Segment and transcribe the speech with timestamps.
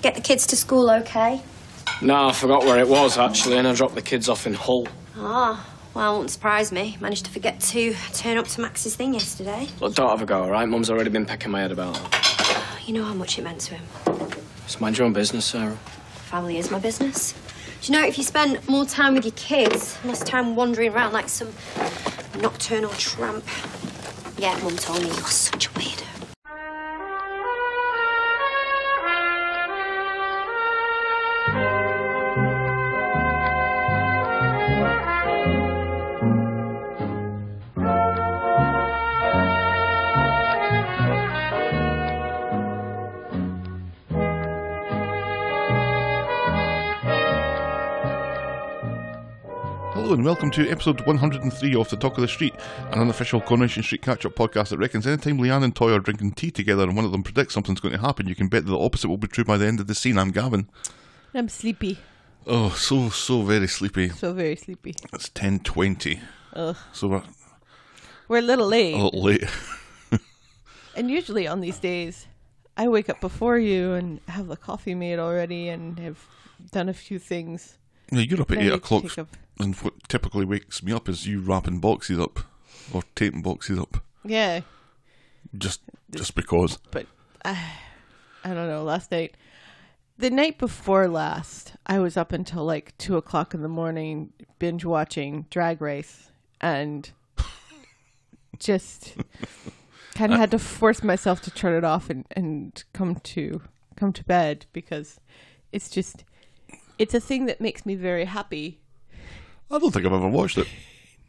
[0.00, 1.42] you get the kids to school okay?
[2.00, 4.88] No, I forgot where it was actually, and I dropped the kids off in Hull.
[5.16, 6.96] Ah, well, it won't surprise me.
[7.00, 9.68] Managed to forget to turn up to Max's thing yesterday.
[9.80, 10.66] Look, don't have a go, all right?
[10.66, 11.98] Mum's already been pecking my head about.
[12.86, 13.84] You know how much it meant to him.
[14.64, 15.76] Just mind your own business, Sarah.
[16.30, 17.34] Family is my business.
[17.82, 21.12] Do you know, if you spend more time with your kids, less time wandering around
[21.12, 21.48] like some
[22.40, 23.44] nocturnal tramp.
[24.38, 25.69] Yeah, Mum told me you're such a
[50.30, 52.54] welcome to episode 103 of The Talk of the Street,
[52.92, 56.52] an unofficial Coronation Street catch-up podcast that reckons anytime Leanne and Toyah are drinking tea
[56.52, 58.78] together and one of them predicts something's going to happen, you can bet that the
[58.78, 60.16] opposite will be true by the end of the scene.
[60.16, 60.70] I'm Gavin.
[61.34, 61.98] I'm sleepy.
[62.46, 64.10] Oh, so, so very sleepy.
[64.10, 64.94] So very sleepy.
[65.12, 66.20] It's 10.20,
[66.52, 66.76] Ugh.
[66.92, 67.22] so we're
[68.28, 68.94] We're a little late.
[68.94, 69.44] a little late.
[70.94, 72.28] And usually on these days,
[72.76, 76.24] I wake up before you and have the coffee made already and have
[76.70, 77.78] done a few things.
[78.12, 81.40] Yeah, You're up at 8 o'clock, up- and what typically wakes me up is you
[81.40, 82.40] wrapping boxes up,
[82.92, 84.60] or taping boxes up, Yeah,
[85.56, 85.80] just
[86.10, 86.78] just because.
[86.90, 87.06] but
[87.44, 87.54] uh,
[88.44, 88.82] I don't know.
[88.82, 89.36] Last night,
[90.18, 94.84] the night before last, I was up until like two o'clock in the morning binge
[94.84, 97.10] watching Drag Race and
[98.58, 99.14] just
[100.14, 103.62] kind of had to force myself to turn it off and, and come to
[103.96, 105.20] come to bed because
[105.72, 106.24] it's just
[106.98, 108.79] it's a thing that makes me very happy.
[109.70, 110.66] I don't think I've ever watched it.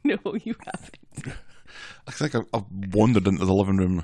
[0.04, 0.98] No, you haven't.
[2.08, 4.04] I think I, I wandered into the living room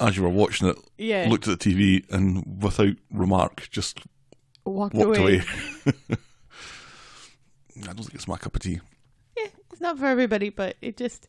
[0.00, 1.26] as you were watching it, Yeah.
[1.28, 4.00] looked at the TV, and without remark, just
[4.64, 5.40] Walked, walked away.
[5.40, 5.42] away.
[7.82, 8.80] I don't think it's my cup of tea.
[9.36, 11.28] Yeah, it's not for everybody, but it just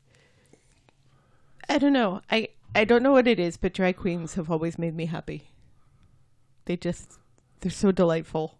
[1.70, 2.22] I don't know.
[2.32, 5.50] I I don't know what it is, but drag queens have always made me happy.
[6.66, 7.20] They just
[7.60, 8.58] they're so delightful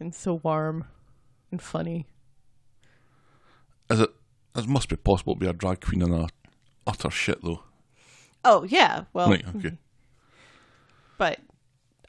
[0.00, 0.84] and so warm
[1.56, 2.06] and funny.
[3.90, 4.10] Is it?
[4.54, 6.28] It must be possible to be a drag queen in a
[6.86, 7.62] utter shit though.
[8.44, 9.70] Oh yeah, well, Right, okay.
[9.70, 9.78] Mhm.
[11.18, 11.40] but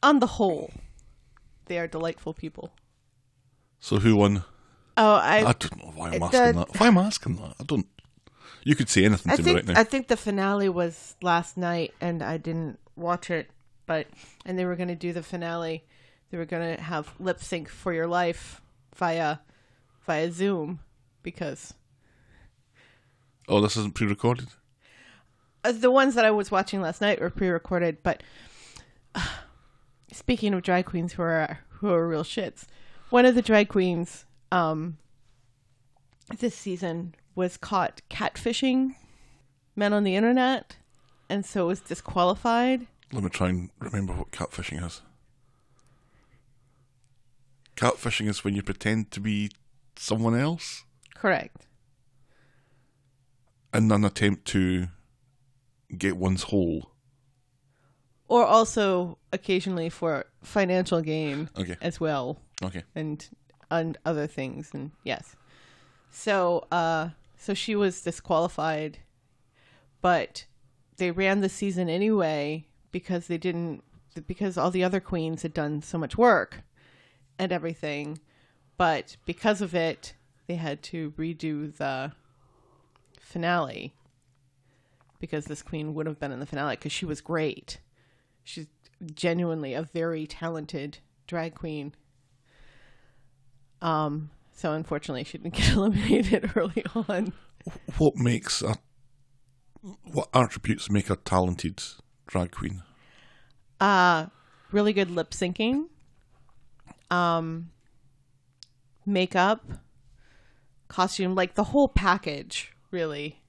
[0.03, 0.71] on the whole,
[1.65, 2.71] they are delightful people.
[3.79, 4.43] So who won?
[4.97, 6.79] Oh, I I don't know why I'm the- asking that.
[6.79, 7.55] Why am I asking that?
[7.59, 7.87] I don't.
[8.63, 9.79] You could say anything I to me right now.
[9.79, 13.49] I think the finale was last night, and I didn't watch it.
[13.85, 14.07] But
[14.45, 15.83] and they were going to do the finale.
[16.31, 18.61] They were going to have lip sync for your life
[18.97, 19.39] via
[20.05, 20.79] via Zoom
[21.23, 21.73] because
[23.47, 24.47] oh, this isn't pre-recorded.
[25.63, 27.97] uh, the ones that I was watching last night were pre-recorded.
[28.03, 28.23] But
[29.15, 29.25] uh,
[30.11, 32.65] speaking of drag queens who are who are real shits,
[33.09, 34.97] one of the drag queens um,
[36.39, 38.95] this season was caught catfishing
[39.75, 40.77] men on the internet,
[41.29, 42.87] and so was disqualified.
[43.13, 45.01] Let me try and remember what catfishing is.
[47.77, 49.51] Catfishing is when you pretend to be
[49.95, 50.83] someone else
[51.15, 51.65] Correct.
[53.73, 54.88] in an attempt to
[55.97, 56.91] get one's whole.
[58.27, 61.77] Or also occasionally for financial gain Okay.
[61.81, 62.39] as well.
[62.63, 62.83] Okay.
[62.95, 63.27] and
[63.69, 65.35] and other things and yes
[66.09, 68.97] so uh so she was disqualified
[70.01, 70.45] but
[70.95, 73.83] they ran the season anyway because they didn't
[74.25, 76.61] because all the other queens had done so much work
[77.39, 78.19] and everything
[78.77, 80.13] but because of it
[80.47, 82.11] they had to redo the
[83.19, 83.93] finale
[85.19, 87.79] because this queen would have been in the finale because she was great
[88.43, 88.67] she's
[89.13, 91.93] genuinely a very talented drag queen
[93.81, 97.33] um, so unfortunately, she didn't get eliminated early on.
[97.97, 98.75] What makes a
[100.03, 101.81] what attributes make a talented
[102.25, 102.81] drag queen?
[103.79, 104.27] Uh,
[104.71, 105.85] really good lip syncing,
[107.09, 107.71] um,
[109.06, 109.65] makeup,
[110.88, 113.42] costume, like the whole package, really.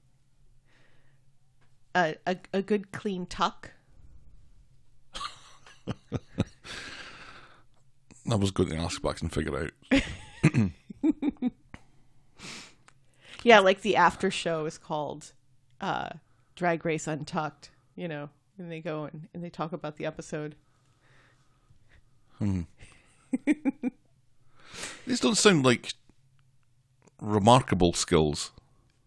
[1.95, 3.71] A, a, a good clean tuck.
[8.31, 10.01] I was going to ask, but I can figure out.
[13.43, 15.31] Yeah, like the after show is called
[15.79, 16.09] uh,
[16.55, 20.55] Drag Race Untucked, you know, and they go and, and they talk about the episode.
[25.07, 25.93] These don't sound like
[27.21, 28.51] remarkable skills.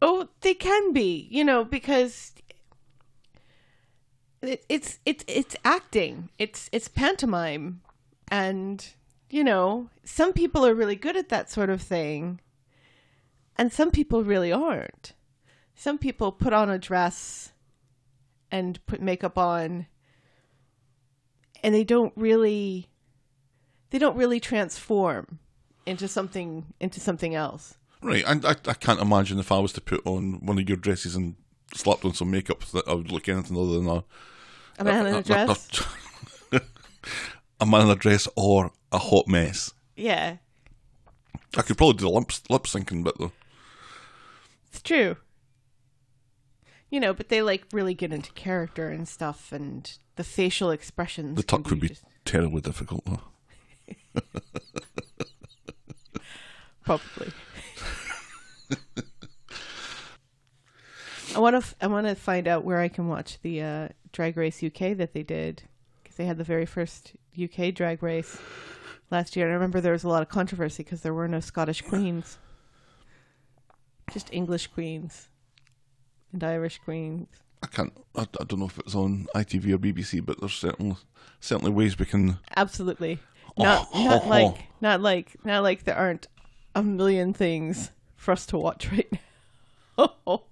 [0.00, 2.32] Oh, they can be, you know, because
[4.42, 6.28] it, it's it's it's acting.
[6.38, 7.80] It's it's pantomime,
[8.28, 8.84] and
[9.30, 12.40] you know some people are really good at that sort of thing,
[13.56, 15.12] and some people really aren't.
[15.74, 17.52] Some people put on a dress
[18.50, 19.86] and put makeup on,
[21.62, 22.88] and they don't really
[23.92, 25.38] they don't really transform
[25.86, 27.76] into something into something else.
[28.02, 30.76] Right, and I, I can't imagine if I was to put on one of your
[30.78, 31.36] dresses and
[31.74, 34.04] slapped on some makeup that I would look anything other than a
[34.78, 35.84] A man in a dress.
[37.60, 39.72] a man in a dress or a hot mess.
[39.94, 40.38] Yeah,
[41.56, 43.32] I could probably do the lip, lip syncing bit though.
[44.68, 45.16] it's true.
[46.90, 51.36] You know, but they like really get into character and stuff, and the facial expressions.
[51.36, 53.20] The tuck would be just- terribly difficult though.
[56.84, 57.32] Probably.
[61.34, 61.58] I want to.
[61.58, 64.96] F- I want to find out where I can watch the uh, Drag Race UK
[64.98, 65.62] that they did
[66.02, 68.38] because they had the very first UK Drag Race
[69.10, 69.46] last year.
[69.46, 72.38] And I remember there was a lot of controversy because there were no Scottish queens,
[74.12, 75.28] just English queens
[76.32, 77.28] and Irish queens.
[77.62, 77.92] I can't.
[78.14, 80.96] I, I don't know if it's on ITV or BBC, but there's certainly
[81.40, 82.38] certainly ways we can.
[82.56, 83.20] Absolutely.
[83.56, 86.26] Not not like not like not like there aren't
[86.74, 89.10] a million things for us to watch right
[89.98, 90.42] now.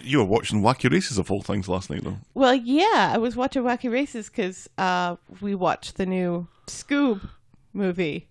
[0.00, 2.18] You were watching Wacky Races of all things last night though.
[2.34, 7.28] well, yeah, I was watching Wacky Races because uh, we watched the new Scoob
[7.72, 8.28] movie,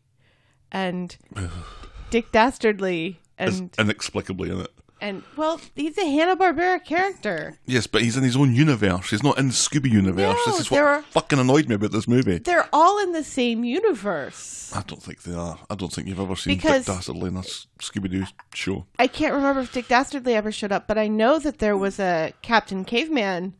[0.72, 1.16] and
[2.10, 4.72] Dick Dastardly Is and inexplicably in it.
[5.02, 7.58] And well, he's a Hanna Barbera character.
[7.66, 9.10] Yes, but he's in his own universe.
[9.10, 10.18] He's not in the Scooby universe.
[10.46, 12.40] No, this is what are- fucking annoyed me about this movie.
[12.40, 14.72] They're all in the same universe.
[14.76, 15.60] I don't think they are.
[15.70, 17.42] I don't think you've ever seen Because- Dick Dastardly in a
[17.80, 18.86] Scooby Doo show.
[19.00, 22.00] I can't remember if Dick Dastardly ever showed up, but I know that there was
[22.00, 23.54] a Captain Caveman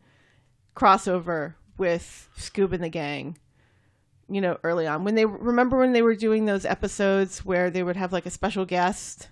[0.76, 3.38] crossover with Scoob and the gang.
[4.30, 7.82] You know, early on when they remember when they were doing those episodes where they
[7.82, 9.28] would have like a special guest,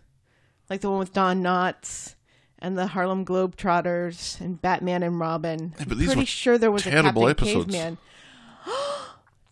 [0.69, 2.15] like the one with Don Knotts
[2.59, 5.75] and the Harlem Globetrotters and Batman and Robin.
[5.79, 7.75] but I'm pretty were sure there was a terrible Captain episodes.
[7.75, 7.99] Caveman.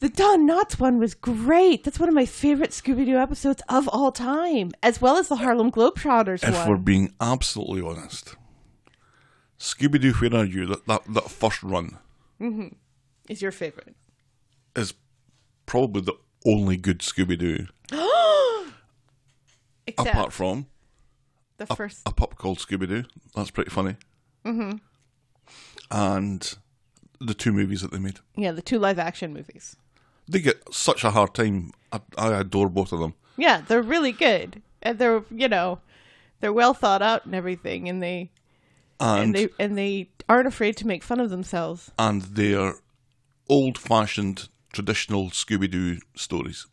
[0.00, 1.82] The Don Knotts one was great.
[1.84, 5.37] That's one of my favorite Scooby Doo episodes of all time, as well as the
[5.37, 6.69] Harlem Globetrotters If one.
[6.69, 8.37] we're being absolutely honest,
[9.58, 10.66] Scooby Doo, Where Are You?
[10.66, 11.96] That, that that first run
[12.38, 12.75] mm-hmm.
[13.31, 13.96] is your favorite.
[14.76, 14.93] is
[15.64, 17.66] probably the only good Scooby Doo,
[19.87, 20.66] Except apart from
[21.58, 22.02] the a, first.
[22.06, 23.04] a pup called Scooby Doo.
[23.34, 23.96] That's pretty funny.
[24.44, 24.76] Mm-hmm.
[25.90, 26.54] And
[27.20, 28.18] the two movies that they made.
[28.36, 29.76] Yeah, the two live action movies.
[30.28, 31.72] They get such a hard time.
[31.92, 33.14] I, I adore both of them.
[33.36, 34.62] Yeah, they're really good.
[34.82, 35.80] And they're, you know,
[36.40, 38.30] they're well thought out and everything and they
[39.00, 41.90] And and they and they aren't afraid to make fun of themselves.
[41.98, 42.74] and they're
[43.48, 46.66] old fashioned traditional Scooby Doo stories.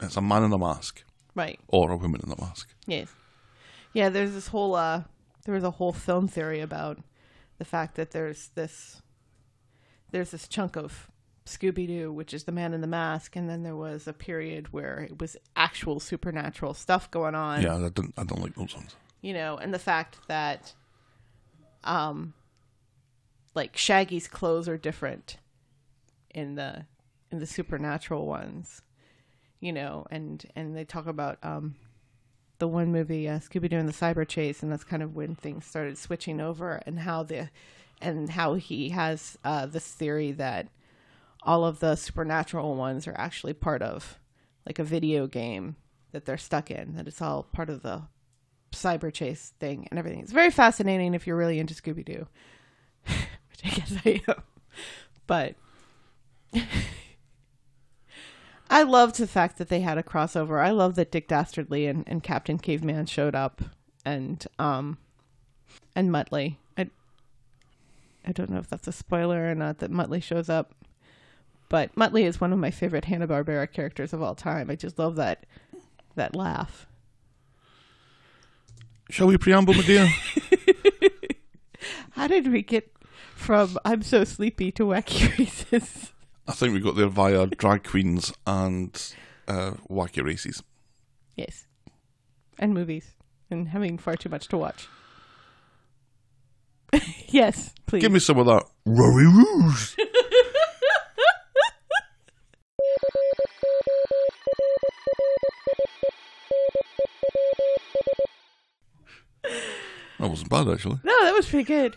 [0.00, 1.60] It's a man in a mask Right.
[1.68, 2.68] or a woman in a mask.
[2.86, 3.08] Yes.
[3.92, 5.02] Yeah, there's this whole uh
[5.44, 6.98] there was a whole film theory about
[7.58, 9.02] the fact that there's this
[10.10, 11.08] there's this chunk of
[11.46, 14.72] Scooby Doo, which is the man in the mask, and then there was a period
[14.72, 17.62] where it was actual supernatural stuff going on.
[17.62, 18.94] Yeah, I don't I don't like those ones.
[19.22, 20.74] you know, and the fact that,
[21.84, 22.34] um,
[23.54, 25.38] like Shaggy's clothes are different
[26.34, 26.86] in the
[27.30, 28.82] in the supernatural ones,
[29.60, 31.74] you know, and and they talk about um,
[32.60, 35.34] the one movie uh, Scooby Doo and the Cyber Chase, and that's kind of when
[35.34, 37.50] things started switching over, and how the
[38.00, 40.68] and how he has uh, this theory that
[41.42, 44.18] all of the supernatural ones are actually part of
[44.66, 45.76] like a video game
[46.12, 48.02] that they're stuck in that it's all part of the
[48.72, 50.20] cyber chase thing and everything.
[50.20, 52.26] It's very fascinating if you're really into Scooby Doo,
[53.04, 54.42] which I guess I am.
[55.26, 55.54] But
[58.72, 60.64] I loved the fact that they had a crossover.
[60.64, 63.60] I love that Dick Dastardly and, and Captain Caveman showed up,
[64.04, 64.96] and um,
[65.96, 66.56] and Muttley.
[66.78, 66.88] I
[68.24, 70.72] I don't know if that's a spoiler or not that Muttley shows up,
[71.68, 74.70] but Muttley is one of my favorite Hanna Barbera characters of all time.
[74.70, 75.46] I just love that
[76.14, 76.86] that laugh.
[79.10, 80.08] Shall we preamble, my dear?
[82.12, 82.92] How did we get
[83.34, 86.12] from I'm so sleepy to wacky races?
[86.50, 88.92] I think we got there via drag queens and
[89.46, 90.64] uh, wacky races.
[91.36, 91.66] yes.
[92.58, 93.12] And movies.
[93.50, 94.88] And having far too much to watch.
[97.28, 98.00] yes, please.
[98.00, 99.94] Give me some of that Rory Rouge.
[110.18, 110.98] that wasn't bad, actually.
[111.04, 111.96] no, that was pretty good.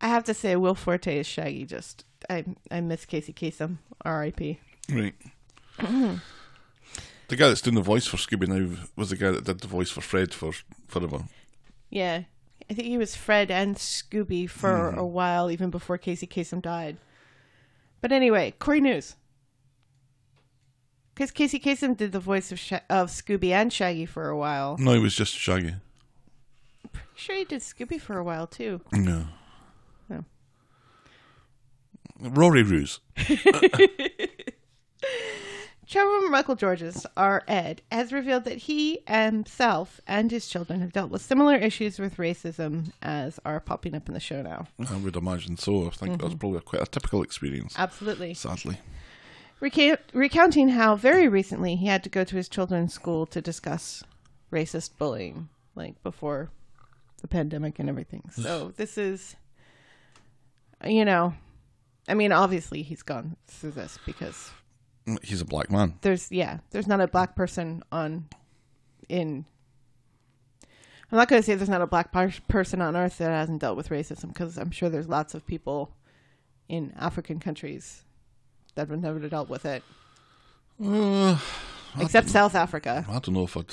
[0.00, 1.66] I have to say, Will Forte is Shaggy.
[1.66, 3.78] Just I I miss Casey Kasem.
[4.04, 4.58] R.I.P.
[4.90, 5.14] Right.
[5.78, 9.68] the guy that's doing the voice for Scooby now was the guy that did the
[9.68, 10.52] voice for Fred for
[10.88, 11.24] forever.
[11.90, 12.22] Yeah,
[12.70, 14.98] I think he was Fred and Scooby for mm-hmm.
[14.98, 16.96] a while, even before Casey Kasem died.
[18.00, 19.16] But anyway, Corey News.
[21.14, 24.76] Because Casey Kasem did the voice of Sha- of Scooby and Shaggy for a while.
[24.78, 25.74] No, he was just Shaggy.
[26.90, 28.80] Pretty sure, he did Scooby for a while too.
[28.92, 29.26] No.
[32.22, 33.00] Rory Ruse.
[35.86, 41.10] Trevor Michael Georges, our Ed, has revealed that he himself and his children have dealt
[41.10, 44.66] with similar issues with racism as are popping up in the show now.
[44.88, 45.88] I would imagine so.
[45.88, 46.38] I think that's mm-hmm.
[46.38, 47.74] probably a, quite a typical experience.
[47.76, 48.32] Absolutely.
[48.32, 48.78] Sadly.
[49.60, 54.02] Recount, recounting how very recently he had to go to his children's school to discuss
[54.50, 56.50] racist bullying, like before
[57.20, 58.30] the pandemic and everything.
[58.32, 59.36] So this is,
[60.86, 61.34] you know,
[62.08, 64.50] I mean, obviously he's gone through this because
[65.22, 65.94] He's a black man.
[66.02, 68.28] there's yeah, there's not a black person on
[69.08, 69.44] in.
[71.10, 73.60] I'm not going to say there's not a black par- person on earth that hasn't
[73.60, 75.94] dealt with racism because I'm sure there's lots of people
[76.68, 78.04] in African countries
[78.76, 79.82] that have never dealt with it,
[80.82, 81.38] Uh,
[82.00, 83.04] except South Africa.
[83.06, 83.66] I don't know if I'd.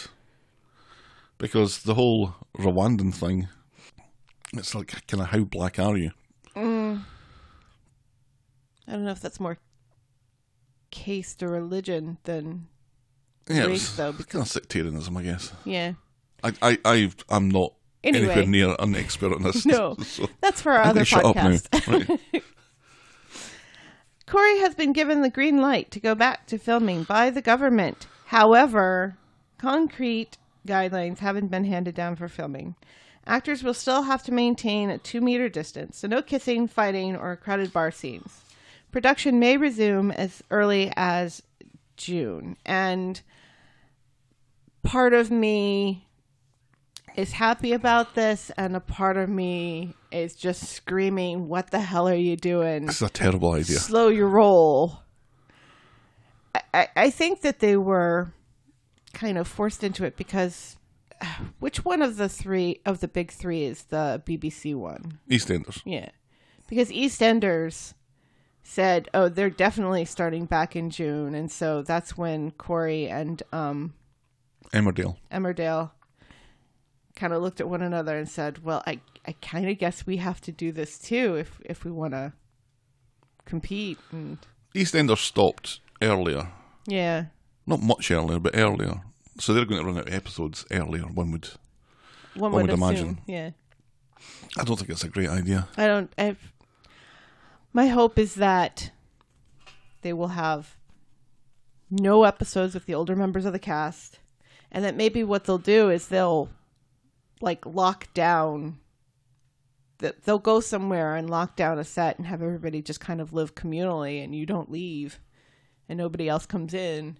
[1.37, 3.47] Because the whole Rwandan thing,
[4.51, 6.11] it's like, kind of, how black are you?
[8.89, 9.57] I don't know if that's more
[10.91, 12.67] caste or religion than
[13.47, 15.53] Yeah, Race, it's though, kind because- of sectarianism, I guess.
[15.63, 15.93] yeah.
[16.43, 18.27] I, I, I, I'm not Anyway.
[18.29, 19.65] anywhere near an expert on this.
[19.65, 21.49] No, so that's for our I'm other gonna shut up now.
[21.49, 22.31] podcast.
[22.33, 22.43] Right.
[24.25, 28.07] Corey has been given the green light to go back to filming by the government.
[28.27, 29.17] However,
[29.57, 32.75] concrete guidelines haven't been handed down for filming.
[33.25, 37.35] Actors will still have to maintain a two meter distance, so no kissing, fighting, or
[37.35, 38.41] crowded bar scenes.
[38.91, 41.43] Production may resume as early as
[41.95, 42.57] June.
[42.65, 43.21] And
[44.83, 46.07] part of me
[47.15, 52.07] is happy about this, and a part of me is just screaming, What the hell
[52.07, 52.87] are you doing?
[52.87, 53.77] This is a terrible idea.
[53.77, 54.99] slow your roll.
[56.73, 58.33] I, I, think that they were
[59.13, 60.77] kind of forced into it because
[61.59, 65.19] which one of the three of the big three is the BBC one?
[65.29, 65.81] EastEnders.
[65.85, 66.09] Yeah,
[66.67, 67.93] because EastEnders
[68.69, 73.93] said, "Oh, they're definitely starting back in June," and so that's when Corey and um,
[74.73, 75.17] Emmerdale.
[75.31, 75.91] Emmerdale
[77.15, 80.17] kind of looked at one another and said, "Well, I I kind of guess we
[80.17, 82.33] have to do this too if if we want to
[83.45, 84.37] compete." And
[84.75, 86.47] EastEnders stopped earlier.
[86.85, 87.25] yeah,
[87.65, 89.01] Not much earlier, but earlier.
[89.39, 91.47] So they're going to run out of episodes earlier, one would.
[92.35, 92.83] one One would, would assume.
[92.83, 93.21] imagine.
[93.25, 93.49] Yeah,
[94.57, 95.67] I don't think it's a great idea.
[95.77, 96.11] I don't.
[96.17, 96.35] i
[97.73, 98.91] my hope is that
[100.01, 100.77] they will have
[101.89, 104.19] no episodes with the older members of the cast,
[104.71, 106.49] and that maybe what they'll do is they'll
[107.41, 108.79] like lock down.
[109.99, 113.33] That they'll go somewhere and lock down a set and have everybody just kind of
[113.33, 115.19] live communally, and you don't leave,
[115.87, 117.17] and nobody else comes in.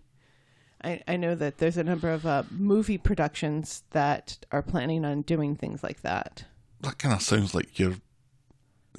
[0.83, 5.23] I, I know that there's a number of uh, movie productions that are planning on
[5.23, 6.45] doing things like that.
[6.81, 7.95] That kind of sounds like you're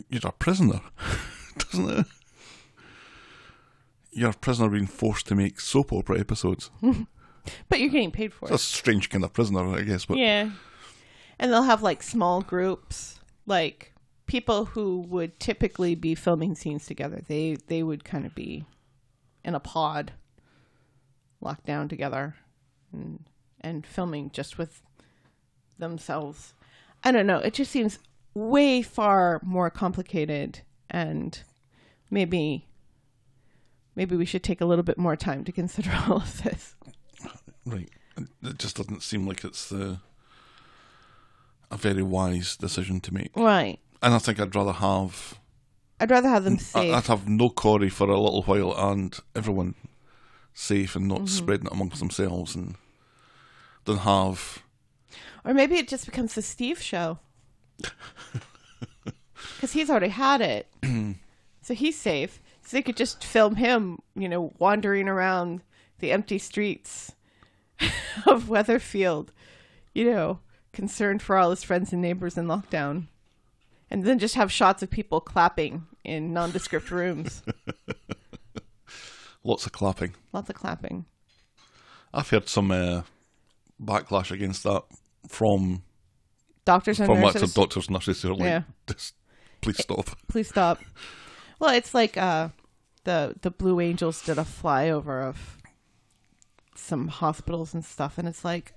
[0.08, 0.80] you're a prisoner,
[1.58, 2.06] doesn't it?
[4.12, 6.70] You're a prisoner being forced to make soap opera episodes.
[7.68, 8.50] But you're getting paid for it.
[8.50, 10.04] That's a strange kind of prisoner, I guess.
[10.04, 10.50] But Yeah.
[11.38, 13.94] And they'll have like small groups, like
[14.26, 17.22] people who would typically be filming scenes together.
[17.26, 18.66] They they would kind of be
[19.42, 20.12] in a pod
[21.40, 22.36] locked down together
[22.92, 23.24] and
[23.60, 24.82] and filming just with
[25.78, 26.52] themselves.
[27.02, 27.38] I don't know.
[27.38, 27.98] It just seems
[28.34, 31.42] way far more complicated and
[32.10, 32.66] maybe
[33.96, 36.74] maybe we should take a little bit more time to consider all of this.
[37.66, 37.88] right,
[38.42, 39.96] it just doesn't seem like it's uh,
[41.70, 43.30] a very wise decision to make.
[43.36, 43.78] Right.
[44.02, 45.34] And I think I'd rather have
[46.00, 46.94] I'd rather have them safe.
[46.94, 49.74] I'd have no Corey for a little while and everyone
[50.54, 51.20] safe and Mm-hmm.
[51.20, 52.74] not spreading it amongst themselves and
[53.84, 54.62] than have
[55.44, 57.18] Or maybe it just becomes the Steve show.
[59.56, 60.68] Because he's already had it.
[61.62, 62.40] so he's safe.
[62.62, 65.62] So they could just film him, you know, wandering around
[65.98, 67.12] the empty streets
[68.26, 69.28] of Weatherfield,
[69.94, 70.38] you know,
[70.72, 73.06] concerned for all his friends and neighbors in lockdown.
[73.90, 77.42] And then just have shots of people clapping in nondescript rooms.
[79.42, 80.14] lots of clapping.
[80.32, 81.06] Lots of clapping.
[82.12, 83.02] I've heard some uh,
[83.82, 84.82] backlash against that
[85.28, 85.82] from
[86.64, 87.50] Doctors and from lots nurses.
[87.50, 88.62] of doctors and nurses who are like Yeah.
[88.86, 89.14] just
[89.60, 90.10] Please stop.
[90.28, 90.80] Please stop.
[91.58, 92.48] Well, it's like uh,
[93.04, 95.58] the the Blue Angels did a flyover of
[96.74, 98.72] some hospitals and stuff, and it's like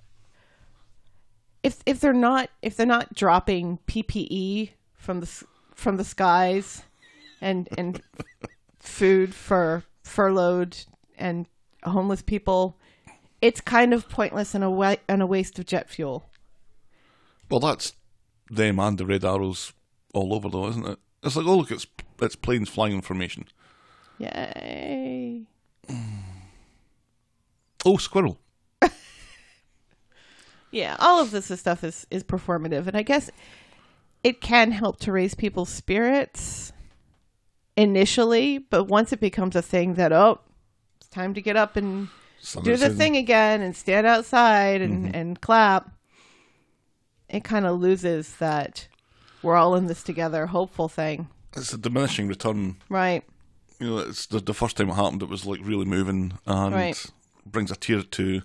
[1.63, 6.83] if if they're not if they're not dropping PPE from the from the skies
[7.41, 8.01] and and
[8.79, 10.77] food for furloughed
[11.17, 11.45] and
[11.83, 12.77] homeless people,
[13.41, 16.29] it's kind of pointless and a wa- and a waste of jet fuel.
[17.49, 17.93] Well, that's
[18.49, 19.73] them and the red arrows
[20.13, 20.99] all over, though, isn't it?
[21.23, 21.87] It's like, oh look, it's
[22.21, 23.45] it's planes flying information.
[24.17, 25.43] Yay!
[27.85, 28.39] Oh, squirrel.
[30.71, 33.29] Yeah, all of this stuff is is performative, and I guess
[34.23, 36.73] it can help to raise people's spirits
[37.77, 40.39] initially, but once it becomes a thing that oh,
[40.99, 42.07] it's time to get up and
[42.63, 42.97] do the in.
[42.97, 45.15] thing again and stand outside and mm-hmm.
[45.15, 45.91] and clap,
[47.29, 48.87] it kind of loses that
[49.43, 52.77] we're all in this together hopeful thing, It's a diminishing return.
[52.89, 53.23] right?
[53.79, 55.21] You know, it's the, the first time it happened.
[55.23, 57.05] It was like really moving and Right.
[57.45, 58.41] brings a tear to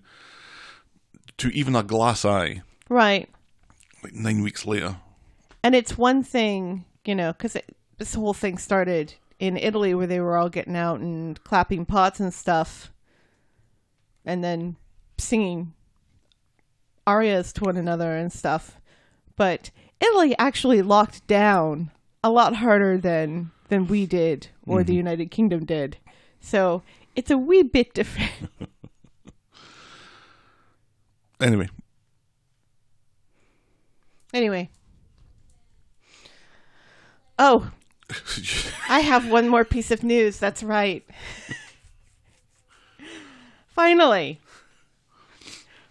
[1.36, 2.62] to even a glass eye.
[2.88, 3.28] Right.
[4.02, 4.96] Like nine weeks later.
[5.62, 7.56] And it's one thing, you know, because
[7.98, 12.18] this whole thing started in Italy where they were all getting out and clapping pots
[12.18, 12.90] and stuff
[14.24, 14.74] and then
[15.16, 15.72] singing
[17.06, 18.80] arias to one another and stuff.
[19.36, 21.90] But Italy actually locked down
[22.22, 24.98] a lot harder than than we did or the mm-hmm.
[24.98, 25.98] United Kingdom did.
[26.40, 26.82] So
[27.14, 28.32] it's a wee bit different.
[31.40, 31.68] Anyway,
[34.34, 34.68] anyway.
[37.38, 37.70] Oh,
[38.88, 40.38] I have one more piece of news.
[40.40, 41.06] That's right.
[43.68, 44.40] Finally,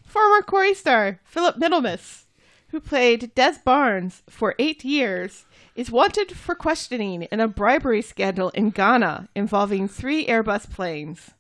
[0.06, 2.26] former Corey star Philip Middlemas,
[2.70, 5.46] who played Des Barnes for eight years,
[5.76, 11.32] is wanted for questioning in a bribery scandal in Ghana involving three Airbus planes.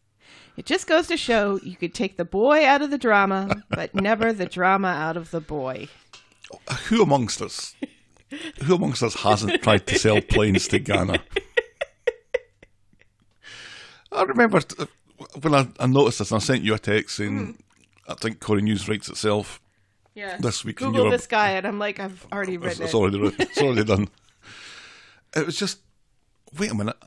[0.55, 3.94] It just goes to show you could take the boy out of the drama, but
[4.01, 5.87] never the drama out of the boy.
[6.87, 7.75] who amongst us,
[8.63, 11.22] who amongst us hasn't tried to sell planes to Ghana?
[14.11, 14.85] I remember uh,
[15.42, 17.51] when I, I noticed this, and I sent you a text saying, hmm.
[18.11, 19.61] "I think Corey News writes itself."
[20.18, 20.38] Yeah.
[20.38, 21.20] This week in Google Europe.
[21.20, 22.98] this guy, and I'm like, I've already It's, written it's it.
[22.98, 23.36] already.
[23.40, 24.08] It's already done.
[25.36, 25.82] It was just,
[26.58, 26.98] wait a minute.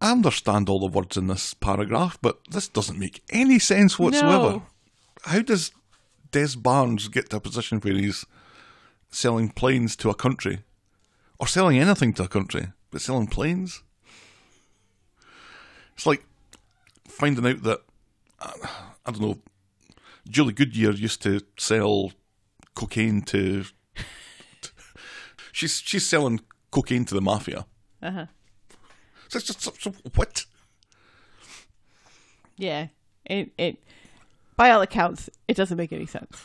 [0.00, 4.50] I understand all the words in this paragraph, but this doesn't make any sense whatsoever.
[4.52, 4.62] No.
[5.24, 5.72] How does
[6.30, 8.24] Des Barnes get to a position where he's
[9.10, 10.60] selling planes to a country,
[11.40, 13.82] or selling anything to a country, but selling planes?
[15.96, 16.24] It's like
[17.08, 17.80] finding out that
[18.38, 18.52] uh,
[19.04, 19.38] I don't know.
[20.28, 22.12] Julie Goodyear used to sell
[22.74, 23.64] cocaine to
[25.52, 27.66] She's she's selling cocaine to the mafia.
[28.02, 28.26] Uh-huh.
[29.28, 30.44] So it's just so, so- what?
[32.56, 32.88] Yeah.
[33.26, 33.82] It it
[34.56, 36.42] by all accounts, it doesn't make any sense.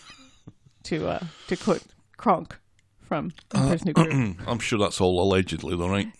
[0.83, 1.83] to uh to quote
[2.17, 2.59] Kronk
[3.01, 4.37] from Emperor's New Groove.
[4.47, 6.11] I'm sure that's all allegedly, though, right?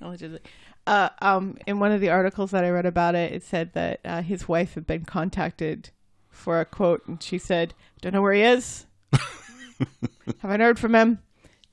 [0.00, 0.40] allegedly.
[0.86, 4.00] Uh, um, in one of the articles that I read about it, it said that
[4.04, 5.90] uh, his wife had been contacted
[6.38, 8.86] for a quote, and she said, "Don't know where he is.
[10.38, 11.18] Haven't heard from him.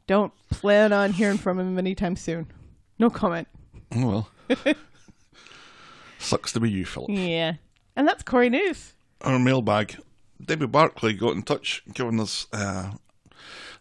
[0.07, 2.47] Don't plan on hearing from him anytime soon.
[2.99, 3.47] No comment."
[3.95, 4.75] Oh well.
[6.19, 7.09] Sucks to be you, Philip.
[7.11, 7.53] Yeah,
[7.95, 8.93] and that's Corey News.
[9.21, 9.97] Our mailbag.
[10.43, 12.97] Debbie Barclay got in touch, giving us uh, a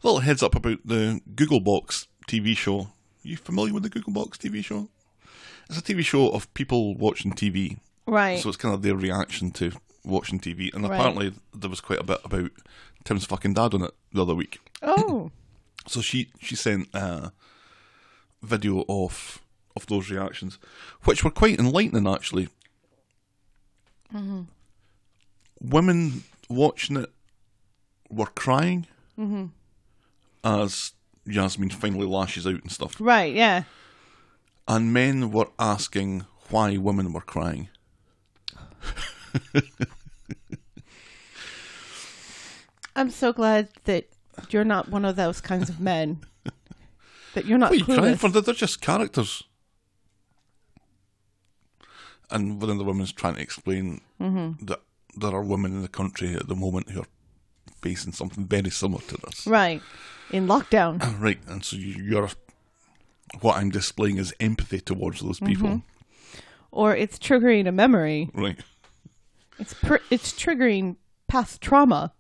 [0.03, 2.89] little heads up about the Gogglebox TV show.
[3.23, 4.89] you familiar with the Gogglebox TV show?
[5.69, 7.79] It's a TV show of people watching TV.
[8.07, 8.39] Right.
[8.39, 9.73] So it's kind of their reaction to
[10.05, 10.73] watching TV.
[10.75, 10.97] And Right.
[10.99, 12.51] apparently there was quite a bit about
[13.05, 14.61] Tim's fucking dad on it the other week.
[14.83, 15.31] oh,
[15.87, 17.33] So she she sent a
[18.43, 19.41] video of
[19.77, 20.59] of those reactions,
[21.05, 22.49] which were quite enlightening actually.
[24.15, 24.43] Mm-hmm.
[25.61, 27.11] Women watching it
[28.09, 28.87] were crying
[29.19, 29.47] mm-hmm.
[30.45, 30.93] as
[31.27, 33.35] Yasmin finally lashes out and stuff, right.
[33.35, 33.65] Yeah.
[34.69, 37.69] and men were asking why women were crying.
[42.97, 44.07] I'm so glad that
[44.51, 46.21] you're not one of those kinds of men.
[47.35, 48.29] that you're not What are you crying for?
[48.29, 49.43] They're just characters.
[52.31, 54.65] And one of the women's trying to explain mm-hmm.
[54.65, 54.81] that
[55.17, 57.09] there are women in the country at the moment who are
[57.83, 59.47] facing something very similar to this.
[59.47, 59.83] Right.
[60.31, 61.03] In lockdown.
[61.21, 62.31] Right, and so you- you're
[63.41, 65.69] what I'm displaying is empathy towards those people.
[65.69, 66.39] Mm-hmm.
[66.71, 68.31] or it's triggering a memory.
[68.35, 68.59] Right.
[69.59, 70.97] It's pr- it's triggering
[71.29, 72.13] past trauma.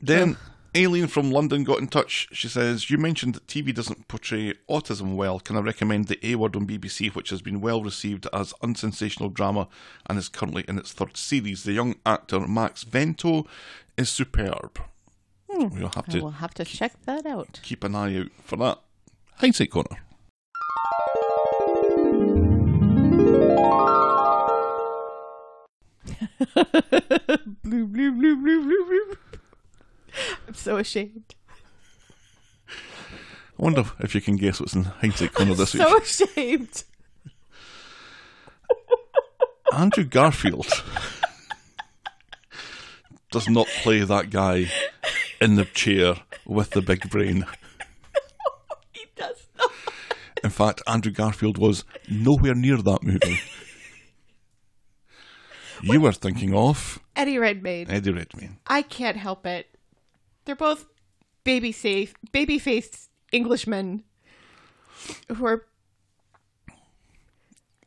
[0.00, 0.36] Then
[0.76, 2.28] Aileen from London got in touch.
[2.32, 5.40] She says, You mentioned that TV doesn't portray autism well.
[5.40, 9.30] Can I recommend The A Word on BBC, which has been well received as unsensational
[9.30, 9.68] drama
[10.06, 11.64] and is currently in its third series?
[11.64, 13.46] The young actor Max Vento
[13.96, 14.78] is superb.
[15.50, 15.68] Hmm.
[15.68, 17.60] We'll have I to will have to check that out.
[17.62, 18.80] keep an eye out for that.
[19.36, 19.96] Hindsight Corner.
[30.68, 31.34] So ashamed.
[32.68, 32.72] I
[33.56, 35.82] wonder if you can guess what's in Hindsight Corner this week.
[35.82, 36.84] So ashamed.
[39.72, 40.66] Andrew Garfield
[43.30, 44.66] does not play that guy
[45.40, 47.46] in the chair with the big brain.
[48.92, 49.70] He does not.
[50.44, 53.40] In fact, Andrew Garfield was nowhere near that movie.
[55.82, 57.90] You were thinking of Eddie Redmayne.
[57.90, 58.58] Eddie Redmayne.
[58.66, 59.77] I can't help it.
[60.48, 60.86] They're both
[61.44, 64.04] baby safe, baby faced Englishmen
[65.36, 65.66] who are.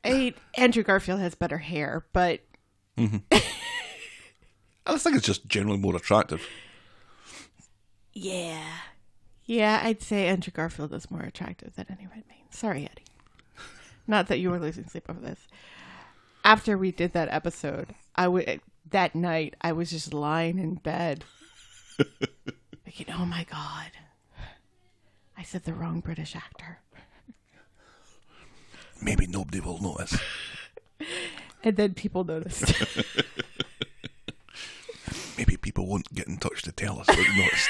[0.06, 2.42] I, Andrew Garfield has better hair, but
[2.96, 3.18] mm-hmm.
[3.32, 6.48] I just think it's just generally more attractive.
[8.14, 8.64] yeah.
[9.46, 12.46] Yeah, I'd say Andrew Garfield is more attractive than Eddie Redmayne.
[12.52, 13.06] Sorry, Eddie.
[14.06, 15.48] Not that you were losing sleep over this.
[16.46, 21.24] After we did that episode, I would that night I was just lying in bed,
[22.86, 23.92] thinking, "Oh my god,
[25.38, 26.80] I said the wrong British actor."
[29.02, 30.18] Maybe nobody will notice.
[31.64, 32.74] And then people noticed.
[35.38, 37.70] Maybe people won't get in touch to tell us they noticed.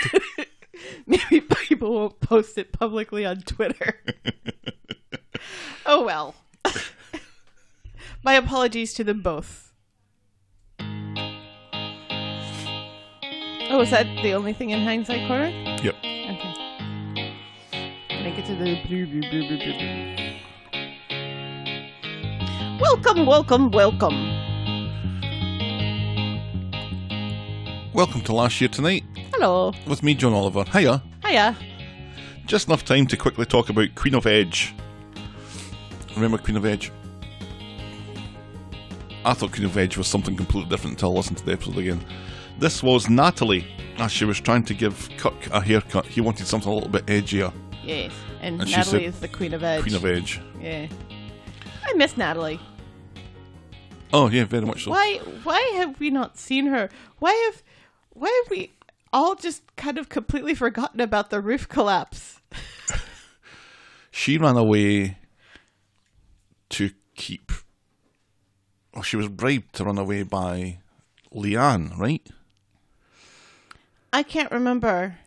[1.05, 4.01] Maybe people won't post it publicly on Twitter.
[5.85, 6.35] oh well.
[8.23, 9.70] My apologies to them both.
[13.73, 15.47] Oh, is that the only thing in hindsight corner?
[15.81, 15.95] yep.
[16.03, 17.33] Okay.
[18.09, 20.37] Can I get to the blue, blue, blue, blue, blue, blue?
[22.81, 24.27] Welcome, welcome, welcome.
[27.93, 29.71] Welcome to last year tonight Hello.
[29.87, 30.65] with me, John Oliver.
[30.65, 31.01] Hiya.
[31.25, 31.55] Hiya.
[32.45, 34.75] Just enough time to quickly talk about Queen of Edge.
[36.15, 36.91] Remember Queen of Edge?
[39.23, 41.77] I thought Queen of Edge was something completely different until I listened to the episode
[41.77, 42.03] again.
[42.61, 43.65] This was Natalie,
[43.97, 46.05] as she was trying to give Kirk a haircut.
[46.05, 47.51] He wanted something a little bit edgier.
[47.83, 48.11] Yes.
[48.39, 49.81] And, And Natalie is the queen of edge.
[49.81, 50.39] Queen of Edge.
[50.61, 50.85] Yeah.
[51.83, 52.59] I miss Natalie.
[54.13, 54.91] Oh, yeah, very much so.
[54.91, 56.91] Why why have we not seen her?
[57.17, 57.63] Why have
[58.11, 58.71] why have we
[59.11, 62.41] all just kind of completely forgotten about the roof collapse?
[64.13, 65.17] She ran away
[66.69, 67.51] to keep.
[68.93, 70.79] Oh, she was bribed to run away by
[71.33, 72.29] Leanne, right?
[74.13, 75.17] I can't remember.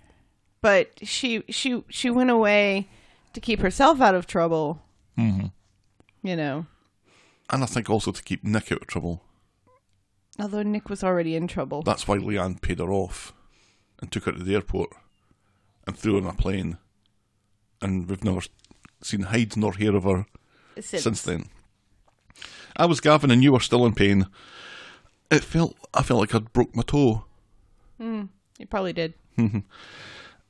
[0.61, 2.89] But she she she went away
[3.35, 4.83] to keep herself out of trouble.
[5.19, 5.47] Mm-hmm.
[6.27, 6.67] You know.
[7.51, 9.23] And I think also to keep Nick out of trouble.
[10.39, 11.83] Although Nick was already in trouble.
[11.83, 13.33] That's why Leanne paid her off
[14.01, 14.91] and took her to the airport
[15.87, 16.79] and threw her on a plane.
[17.83, 18.41] And we've never
[19.03, 20.25] seen hide nor hair of her
[20.81, 21.45] Since- since then.
[22.77, 24.27] I was Gavin and you were still in pain.
[25.31, 27.27] It felt I felt like I'd broke my toe.
[28.59, 29.15] You probably did.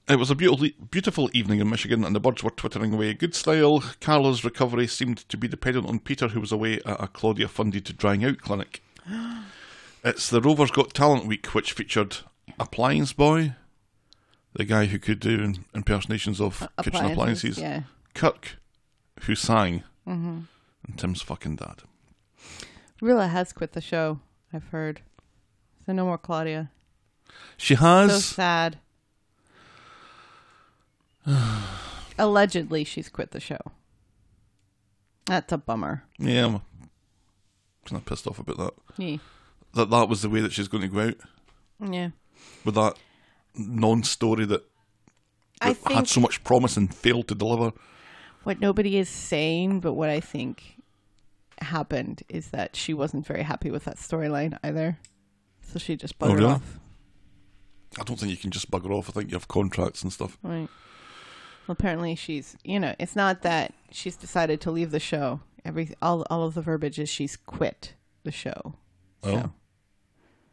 [0.07, 3.14] It was a beautiful, beautiful evening in Michigan, and the birds were twittering away.
[3.14, 3.81] Good style.
[4.03, 7.85] Carla's recovery seemed to be dependent on Peter, who was away at a Claudia funded
[7.97, 8.83] drying out clinic.
[10.05, 12.19] it's the Rovers Got Talent Week, which featured
[12.61, 13.55] Appliance Boy,
[14.53, 17.85] the guy who could do impersonations of kitchen appliances, Yeah.
[18.12, 18.59] Kirk,
[19.23, 20.40] who sang, mm-hmm.
[20.87, 21.83] and Tim's fucking dad.
[23.01, 24.21] Rula has quit the show,
[24.53, 25.01] I've heard.
[25.87, 26.71] So no more Claudia.
[27.57, 28.25] She has.
[28.25, 28.79] So sad.
[32.18, 33.59] Allegedly, she's quit the show.
[35.27, 36.05] That's a bummer.
[36.18, 36.61] yeah, I'm
[37.87, 38.75] kind of pissed off about that.
[38.99, 39.16] Yeah.
[39.75, 41.16] That that was the way that she's going to go out
[41.92, 42.11] Yeah.
[42.64, 42.94] with that
[43.57, 44.64] non-story that
[45.61, 47.73] I that think had so much promise and failed to deliver.
[48.44, 50.77] what nobody is saying, but what I think
[51.62, 54.99] happened is that she wasn't very happy with that storyline either.
[55.62, 56.53] So she just Oh, buggered really?
[56.53, 56.79] off.
[57.98, 59.09] I don't think you can just bugger off.
[59.09, 60.38] I think you have contracts and stuff.
[60.42, 60.68] Right.
[61.66, 65.40] Well, apparently she's, you know, it's not that she's decided to leave the show.
[65.64, 68.74] Every all all of the verbiage is she's quit the show.
[69.22, 69.30] Oh.
[69.30, 69.50] So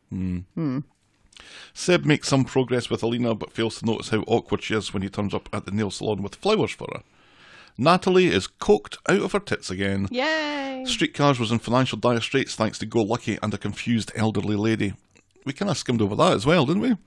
[0.10, 0.39] hmm.
[0.56, 0.80] Hmm.
[1.73, 5.04] Seb makes some progress with Alina, but fails to notice how awkward she is when
[5.04, 7.01] he turns up at the nail salon with flowers for her.
[7.77, 10.08] Natalie is coked out of her tits again.
[10.12, 10.84] Yay!
[10.86, 14.93] Streetcars was in financial dire straits thanks to Go Lucky and a confused elderly lady.
[15.45, 16.97] We kind of skimmed over that as well, didn't we?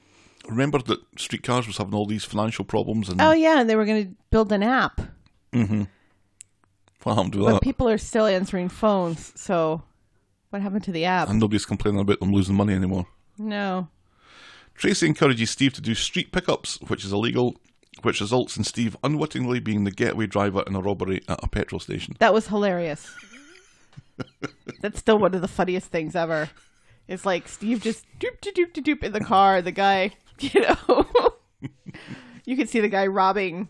[0.49, 3.85] Remembered that Streetcars was having all these financial problems and Oh yeah, and they were
[3.85, 5.01] going to build an app,
[5.53, 5.85] mm-hmm.
[7.03, 7.63] what happened to but that?
[7.63, 9.33] people are still answering phones.
[9.41, 9.83] So,
[10.51, 11.29] what happened to the app?
[11.29, 13.07] and nobody's complaining about them losing money anymore.
[13.39, 13.89] no.
[14.77, 17.55] Tracy encourages Steve to do street pickups, which is illegal,
[18.03, 21.79] which results in Steve unwittingly being the getaway driver in a robbery at a petrol
[21.79, 22.17] station.
[22.19, 23.15] That was hilarious.
[24.81, 26.51] That's still one of the funniest things ever.
[27.07, 29.61] It's like Steve just doop doop doop doop in the car.
[29.63, 31.07] The guy, you know,
[32.45, 33.69] you can see the guy robbing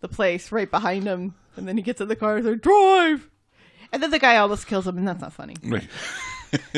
[0.00, 3.28] the place right behind him, and then he gets in the car and like drive,
[3.92, 5.56] and then the guy almost kills him, and that's not funny.
[5.62, 5.88] Right.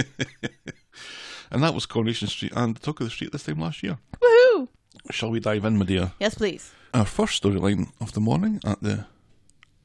[1.50, 3.98] and that was Coronation Street and the Talk of the Street this time last year.
[4.20, 4.68] Woohoo!
[5.10, 6.12] Shall we dive in, my dear?
[6.20, 6.72] Yes, please.
[6.92, 9.06] Our first storyline of the morning at the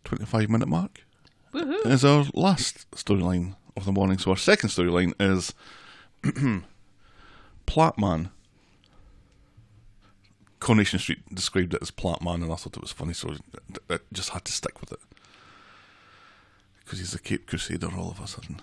[0.03, 1.03] 25 minute mark
[1.53, 1.85] Woohoo!
[1.85, 4.17] is our last storyline of the morning.
[4.17, 5.53] So our second storyline is
[7.67, 8.31] Platman.
[10.59, 13.35] Coronation Street described it as Platman, and I thought it was funny, so
[13.89, 14.99] I just had to stick with it.
[16.83, 18.59] Because he's a Cape Crusader all of a sudden.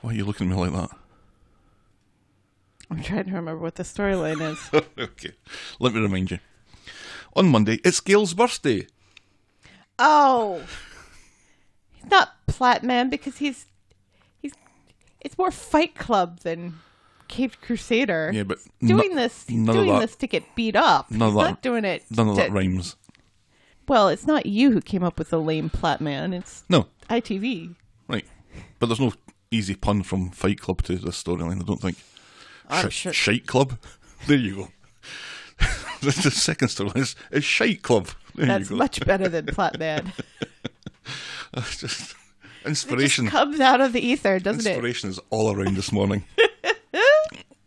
[0.00, 0.96] Why are you looking at me like that?
[2.90, 4.82] I'm trying to remember what the storyline is.
[4.98, 5.32] okay,
[5.80, 6.38] let me remind you.
[7.34, 8.86] On Monday, it's Gail's birthday.
[9.98, 10.62] Oh,
[11.92, 13.66] he's not Platman because he's
[14.40, 14.52] he's
[15.20, 16.80] it's more Fight Club than
[17.32, 18.30] Caped Crusader.
[18.32, 19.44] Yeah, but He's doing this.
[19.48, 21.10] He's doing that- this to get beat up.
[21.10, 22.04] none of he's that- not doing it.
[22.10, 22.96] None of that rhymes.
[23.88, 26.32] Well, it's not you who came up with the lame plot, man.
[26.32, 27.74] It's No, ITV.
[28.08, 28.24] right.
[28.78, 29.12] But there's no
[29.50, 31.96] easy pun from Fight Club to this storyline, I don't think.
[32.68, 33.78] I'm Sh- sure- Shite Club.
[34.28, 34.68] There you go.
[36.00, 38.08] the, the second storyline is, is Shite Club.
[38.36, 38.76] There That's you go.
[38.76, 40.12] much better than Platman.
[41.52, 42.16] That's just it
[42.68, 43.26] just inspiration.
[43.26, 44.70] comes out of the ether, doesn't it?
[44.76, 46.24] Inspiration is all around this morning.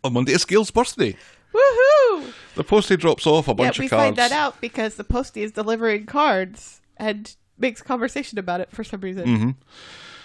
[0.06, 1.16] On Monday, is Gail's birthday.
[1.52, 2.32] Woohoo!
[2.54, 4.02] The postie drops off a bunch we of cards.
[4.02, 8.70] we find that out because the postie is delivering cards and makes conversation about it
[8.70, 9.24] for some reason.
[9.26, 9.50] Mm-hmm.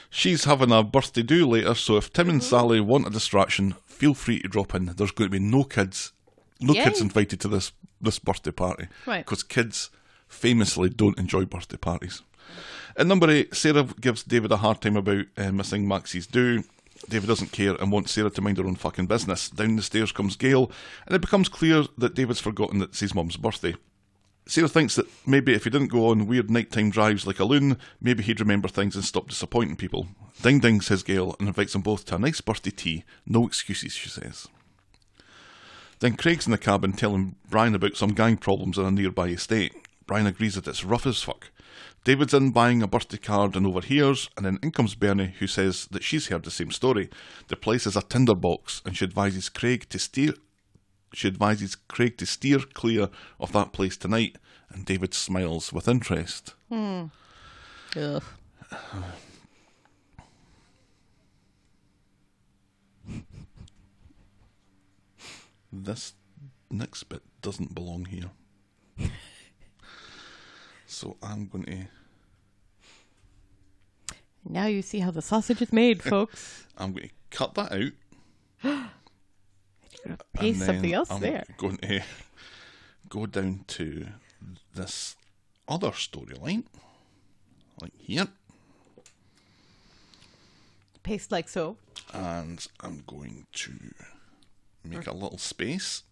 [0.09, 2.33] She's having a birthday do later, so if Tim Mm-hmm.
[2.33, 4.85] and Sally want a distraction, feel free to drop in.
[4.85, 6.11] There's going to be no kids,
[6.59, 6.83] no Yay.
[6.83, 7.71] kids invited to this
[8.03, 9.23] this birthday party, Right.
[9.25, 9.89] Because kids
[10.27, 12.21] famously don't enjoy birthday parties.
[12.97, 16.63] At number eight, Sarah gives David a hard time about uh, missing Maxie's do.
[17.11, 19.49] David doesn't care and wants Sarah to mind her own fucking business.
[19.49, 20.71] Down the stairs comes Gail,
[21.05, 23.75] and it becomes clear that David's forgotten that it's his mum's birthday.
[24.47, 27.77] Sarah thinks that maybe if he didn't go on weird nighttime drives like a loon,
[27.99, 30.07] maybe he'd remember things and stop disappointing people.
[30.41, 33.03] Ding ding, says Gail, and invites them both to a nice birthday tea.
[33.25, 34.47] No excuses, she says.
[35.99, 39.73] Then Craig's in the cabin telling Brian about some gang problems in a nearby estate.
[40.07, 41.51] Brian agrees that it's rough as fuck.
[42.03, 45.87] David's in buying a birthday card and overhears, and then in comes Bernie, who says
[45.91, 47.09] that she's heard the same story.
[47.47, 50.33] The place is a tinderbox, and she advises Craig to steer.
[51.13, 53.09] She advises Craig to steer clear
[53.39, 54.37] of that place tonight,
[54.71, 56.55] and David smiles with interest.
[56.69, 57.05] Hmm.
[57.95, 58.23] Ugh.
[65.73, 66.13] This
[66.69, 68.31] next bit doesn't belong here.
[70.91, 71.87] So I'm going to
[74.47, 76.65] Now you see how the sausage is made, folks.
[76.77, 77.93] I'm going to cut that out.
[80.33, 81.43] Paste something else I'm there.
[81.57, 82.03] going to eh,
[83.07, 84.07] go down to
[84.75, 85.15] this
[85.67, 86.63] other storyline,
[87.81, 88.27] like here,
[91.03, 91.77] Paste like so.
[92.13, 93.71] and I'm going to
[94.83, 96.03] make a little space,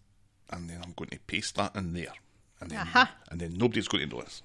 [0.50, 2.12] and then I'm going to paste that in there,
[2.60, 3.10] and then Aha.
[3.30, 4.42] and then nobody's going to notice,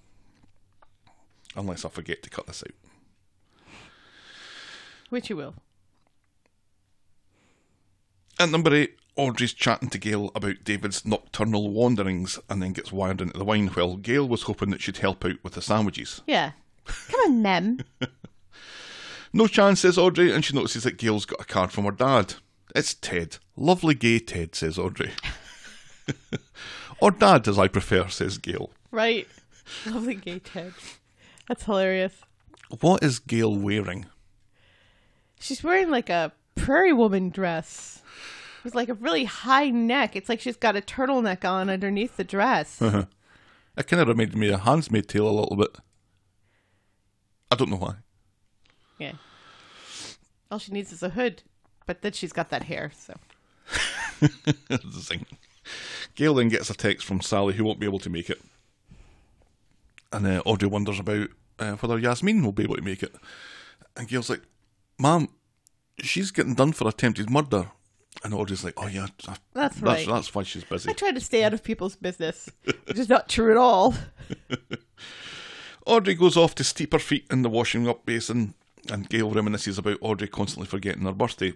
[1.55, 3.73] unless I forget to cut this out.
[5.09, 5.55] Which you will.
[8.39, 13.21] At number eight, Audrey's chatting to Gail about David's nocturnal wanderings and then gets wired
[13.21, 16.21] into the wine while Gail was hoping that she'd help out with the sandwiches.
[16.27, 16.51] Yeah.
[16.85, 17.79] Come on, Mem.
[19.33, 22.35] No chance, says Audrey, and she notices that Gail's got a card from her dad.
[22.73, 23.35] It's Ted.
[23.57, 25.11] Lovely gay Ted, says Audrey.
[27.01, 28.69] or dad, as I prefer, says Gail.
[28.91, 29.27] right.
[29.85, 30.71] Lovely gay Ted.
[31.47, 32.13] That's hilarious.
[32.81, 34.05] What is Gail wearing?
[35.39, 38.01] She's wearing like a prairie woman dress.
[38.63, 40.15] With like a really high neck.
[40.15, 42.81] It's like she's got a turtleneck on underneath the dress.
[42.81, 43.05] Uh-huh.
[43.77, 45.77] It kind of reminded me of Handsmaid Tale a little bit.
[47.51, 47.95] I don't know why.
[48.97, 49.13] yeah.
[50.49, 51.43] All she needs is a hood.
[51.85, 53.13] But then she's got that hair, so.
[54.89, 55.27] Zing.
[56.15, 58.41] Gail then gets a text from Sally who won't be able to make it.
[60.15, 63.13] And uh, Audrey wonders about uh, whether Yasmin will be able to make it.
[63.97, 64.41] And Gail's like,
[64.97, 65.27] Mom,
[66.01, 67.71] she's getting done for attempted murder.
[68.23, 70.07] And Audrey's like, "Oh yeah, I- That's that's right.
[70.07, 72.49] that's why she's busy." I try to stay out of people's business,
[72.85, 73.93] which is not true at all.
[75.85, 78.53] Audrey goes off to steep her feet in the washing up basin,
[78.89, 81.53] and Gail reminisces about Audrey constantly forgetting her birthday.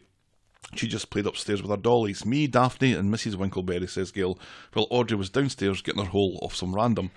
[0.76, 2.26] She just played upstairs with her dollies.
[2.26, 3.36] Me, Daphne, and Mrs.
[3.36, 4.38] Winkleberry, says Gail,
[4.74, 7.12] while Audrey was downstairs getting her hole off some random.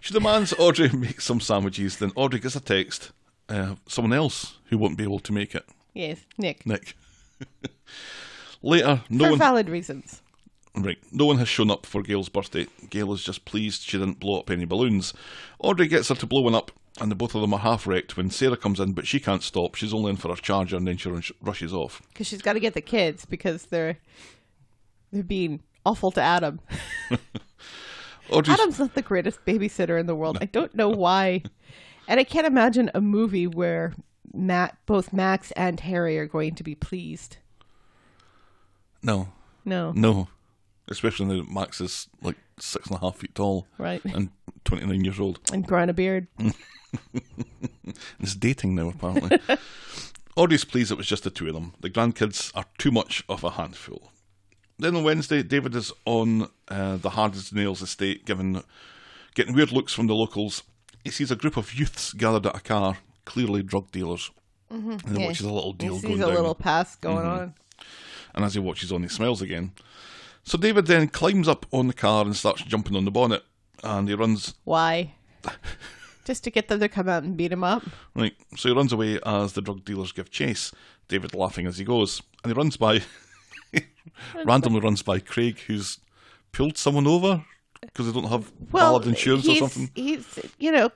[0.00, 3.12] She demands Audrey make some sandwiches, then Audrey gets a text.
[3.48, 5.64] Uh, someone else who won't be able to make it.
[5.94, 6.66] Yes, Nick.
[6.66, 6.96] Nick.
[8.62, 10.20] Later, no for one valid reasons.
[10.74, 10.98] Right.
[11.12, 12.66] No one has shown up for Gail's birthday.
[12.90, 15.12] Gail is just pleased she didn't blow up any balloons.
[15.58, 18.16] Audrey gets her to blow one up, and the both of them are half wrecked
[18.16, 19.74] when Sarah comes in, but she can't stop.
[19.74, 22.02] She's only in for her charger, and then she rush- rushes off.
[22.08, 23.98] Because she's got to get the kids because they're
[25.12, 26.60] they're being awful to Adam.
[28.30, 30.36] Audrey's, Adam's not the greatest babysitter in the world.
[30.40, 31.42] I don't know why.
[32.06, 33.94] And I can't imagine a movie where
[34.34, 37.38] Matt, both Max and Harry are going to be pleased.
[39.02, 39.28] no,
[39.64, 39.92] No.
[39.92, 40.28] no.
[40.90, 44.02] Especially now that Max is like six and a half feet tall Right.
[44.04, 44.30] and
[44.64, 45.38] 29 years old.
[45.52, 46.26] And growing a beard.
[48.20, 49.38] Is dating now, apparently.
[50.36, 51.74] Audrey's pleased it was just the two of them.
[51.80, 54.12] The grandkids are too much of a handful.
[54.78, 58.62] Then on Wednesday, David is on uh, the Hardest Nails estate, giving,
[59.34, 60.62] getting weird looks from the locals.
[61.02, 64.30] He sees a group of youths gathered at a car, clearly drug dealers.
[64.70, 65.26] And he Yeah.
[65.26, 66.34] watches a little deal he going sees a down.
[66.36, 67.54] little pass going on.
[68.34, 69.72] And as he watches on, he smiles again.
[70.44, 73.42] So David then climbs up on the car and starts jumping on the bonnet.
[73.82, 75.14] And he runs Why?
[76.28, 77.82] Just to get them to come out and beat him up.
[78.14, 80.72] Right, so he runs away as the drug dealers give chase,
[81.08, 82.20] David laughing as he goes.
[82.44, 83.00] And he runs by,
[84.44, 86.00] randomly runs by Craig, who's
[86.52, 87.44] pulled someone over
[87.80, 89.90] because they don't have valid insurance or something.
[89.94, 90.90] He's, you know,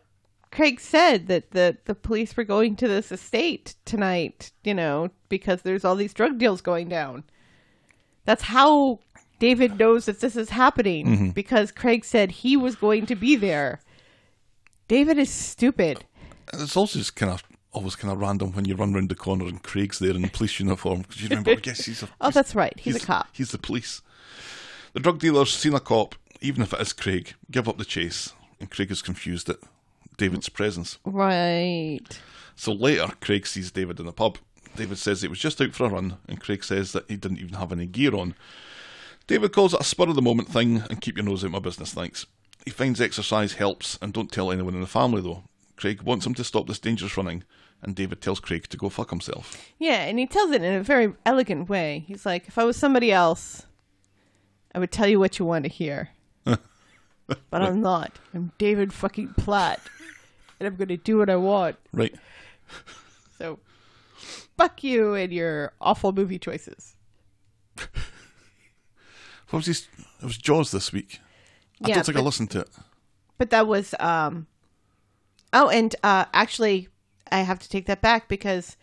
[0.51, 5.63] Craig said that the, the police were going to this estate tonight, you know, because
[5.63, 7.25] there's all these drug deals going down.
[8.27, 8.99] That's how
[9.39, 11.29] David knows that this is happening Mm-hmm.
[11.31, 13.81] because Craig said he was going to be there.
[14.89, 16.05] David is stupid.
[16.53, 17.43] It's also just kind of
[17.73, 20.61] always kind of random when you run round the corner and Craig's there in police
[20.61, 22.79] uniform because you remember, yes, he's a, Oh, that's right.
[22.79, 23.29] He's, a cop.
[23.33, 24.03] He's the police.
[24.93, 28.33] The drug dealers seen a cop, even if it is Craig, give up the chase,
[28.61, 29.57] and Craig is confused at
[30.19, 30.99] David's presence.
[31.05, 32.21] Right.
[32.55, 34.39] So later, Craig sees David in the pub.
[34.77, 37.39] David says he was just out for a run, and Craig says that he didn't
[37.39, 38.35] even have any gear on.
[39.27, 41.59] David calls it a spur of the moment thing and keep your nose out my
[41.59, 42.27] business, thanks.
[42.65, 45.45] He finds exercise helps and don't tell anyone in the family though.
[45.77, 47.43] Craig wants him to stop this dangerous running,
[47.83, 49.57] and David tells Craig to go fuck himself.
[49.79, 52.05] Yeah, and he tells it in a very elegant way.
[52.07, 53.67] He's like, if I was somebody else,
[54.75, 56.11] I would tell you what you want to hear.
[56.45, 56.59] but
[57.51, 58.19] I'm not.
[58.33, 59.81] I'm David fucking Platt.
[60.61, 61.77] And I'm going to do what I want.
[61.93, 62.15] Right.
[63.39, 63.59] So,
[64.57, 66.95] fuck you and your awful movie choices.
[69.53, 69.89] What was his?
[70.23, 71.21] It was Jaws this week.
[71.85, 72.69] I Yeah, don't think I but- listened to it.
[73.39, 74.47] But that was, um,
[75.53, 76.89] oh, and uh, actually,
[77.31, 78.77] I have to take that back because,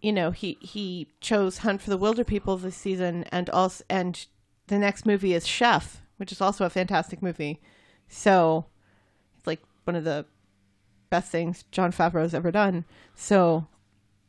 [0.00, 4.24] you know, he he chose Hunt for the Wilderpeople this season, and also, and
[4.68, 7.60] the next movie is Chef, which is also a fantastic movie.
[8.08, 8.66] So,
[9.36, 10.24] it's like one of the
[11.10, 12.86] best things Jon Favreau's ever done.
[13.14, 13.66] So,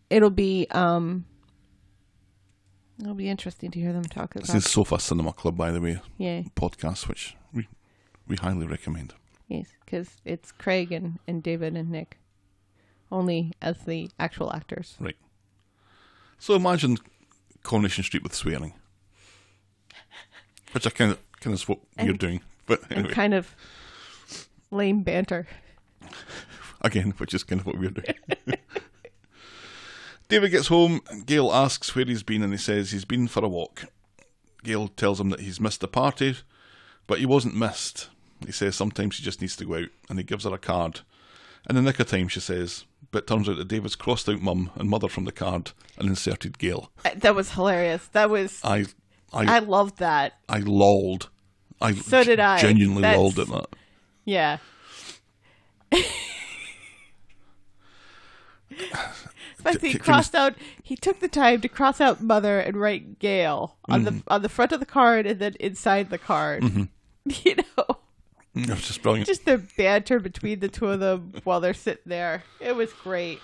[0.09, 1.25] it'll be um,
[2.99, 4.57] it'll be interesting to hear them talk This about.
[4.57, 7.67] is Sofa Cinema Club, by the way, Yeah, podcast, which we
[8.27, 9.13] we highly recommend.
[9.47, 12.17] yes, because it's Craig and and David and Nick,
[13.11, 14.95] only as the actual actors.
[14.99, 15.17] Right.
[16.39, 16.97] So imagine
[17.63, 18.73] Coronation Street with swearing,
[20.73, 22.41] which I kind of kind of what you're doing.
[22.65, 23.55] But and anyway, kind of
[24.71, 25.47] lame banter.
[26.81, 28.15] again, which is kind of what we're doing.
[30.29, 31.01] David gets home.
[31.09, 33.85] and Gail asks where he's been, and he says he's been for a walk.
[34.63, 36.37] Gail tells him that he's missed the party,
[37.05, 38.09] but he wasn't missed.
[38.45, 41.01] He says sometimes he just needs to go out, and he gives her a card.
[41.69, 44.41] In the nick of time, she says, but it turns out that David's crossed out
[44.41, 46.91] mum and mother from the card and inserted Gail.
[47.05, 48.07] Uh, That was hilarious.
[48.07, 48.85] That was I,
[49.31, 50.33] I, I loved that.
[50.49, 51.29] I lolled.
[51.79, 52.59] I So did I.
[52.59, 53.67] Genuinely That's- lolled at that.
[54.25, 54.57] Yeah.
[59.57, 60.55] Fact, he crossed out.
[60.81, 64.17] He took the time to cross out mother and write Gail on Mm-hmm.
[64.17, 66.63] the on the front of the card and then inside the card.
[67.25, 67.99] You know,
[68.55, 68.69] Mm.
[68.69, 69.27] It was just brilliant.
[69.27, 72.43] just the banter between the two of them while they're sitting there.
[72.59, 73.39] It was great.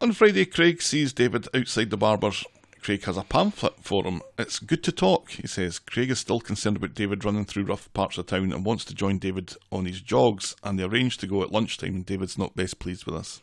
[0.00, 2.44] On Friday, Craig sees David outside the barber's.
[2.82, 4.20] Craig has a pamphlet for him.
[4.38, 5.78] It's good to talk, he says.
[5.78, 8.94] Craig is still concerned about David running through rough parts of town and wants to
[8.94, 12.54] join David on his jogs, and they arrange to go at lunchtime, and David's not
[12.54, 13.42] best pleased with this.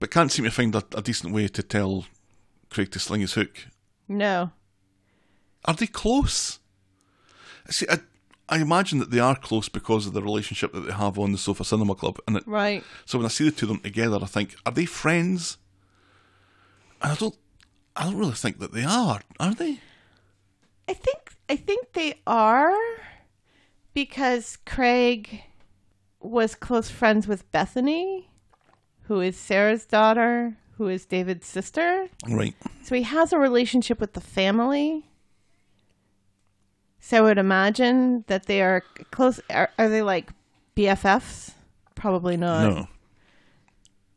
[0.00, 2.06] But can't seem to find a, a decent way to tell
[2.70, 3.66] Craig to sling his hook.
[4.08, 4.52] No.
[5.64, 6.58] Are they close?
[7.68, 7.98] See, I,
[8.52, 11.38] I imagine that they are close because of the relationship that they have on the
[11.38, 12.84] Sofa Cinema Club, and it, Right.
[13.06, 15.56] so when I see the two of them together, I think, are they friends?
[17.00, 17.36] And I don't,
[17.96, 19.20] I don't really think that they are.
[19.40, 19.80] Are they?
[20.88, 22.76] I think I think they are
[23.94, 25.42] because Craig
[26.20, 28.30] was close friends with Bethany,
[29.04, 32.08] who is Sarah's daughter, who is David's sister.
[32.28, 32.54] Right.
[32.82, 35.08] So he has a relationship with the family.
[37.04, 39.40] So I would imagine that they are close.
[39.50, 40.30] Are, are they like
[40.76, 41.52] BFFs?
[41.96, 42.62] Probably not.
[42.72, 42.88] no.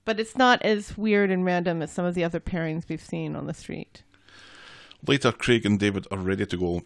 [0.06, 3.36] But it's not as weird and random as some of the other pairings we've seen
[3.36, 4.04] on the street.
[5.06, 6.84] Later, Craig and David are ready to go.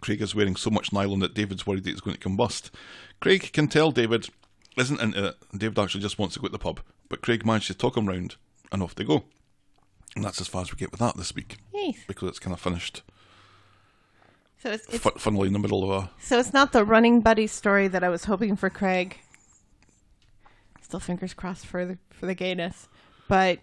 [0.00, 2.70] Craig is wearing so much nylon that David's worried that it's going to combust.
[3.20, 4.28] Craig can tell David
[4.78, 6.80] isn't into it, David actually just wants to go to the pub.
[7.10, 8.36] But Craig manages to talk him round,
[8.72, 9.24] and off they go.
[10.16, 11.96] And that's as far as we get with that this week, Yes.
[12.08, 13.02] because it's kind of finished,
[14.62, 16.10] So it's, it's fu- funnily in the middle of a.
[16.20, 19.18] So it's not the running buddy story that I was hoping for Craig.
[20.80, 22.88] Still fingers crossed for the for the gayness.
[23.28, 23.58] But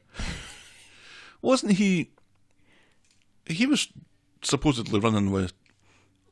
[1.41, 2.11] Wasn't he?
[3.45, 3.87] He was
[4.41, 5.53] supposedly running with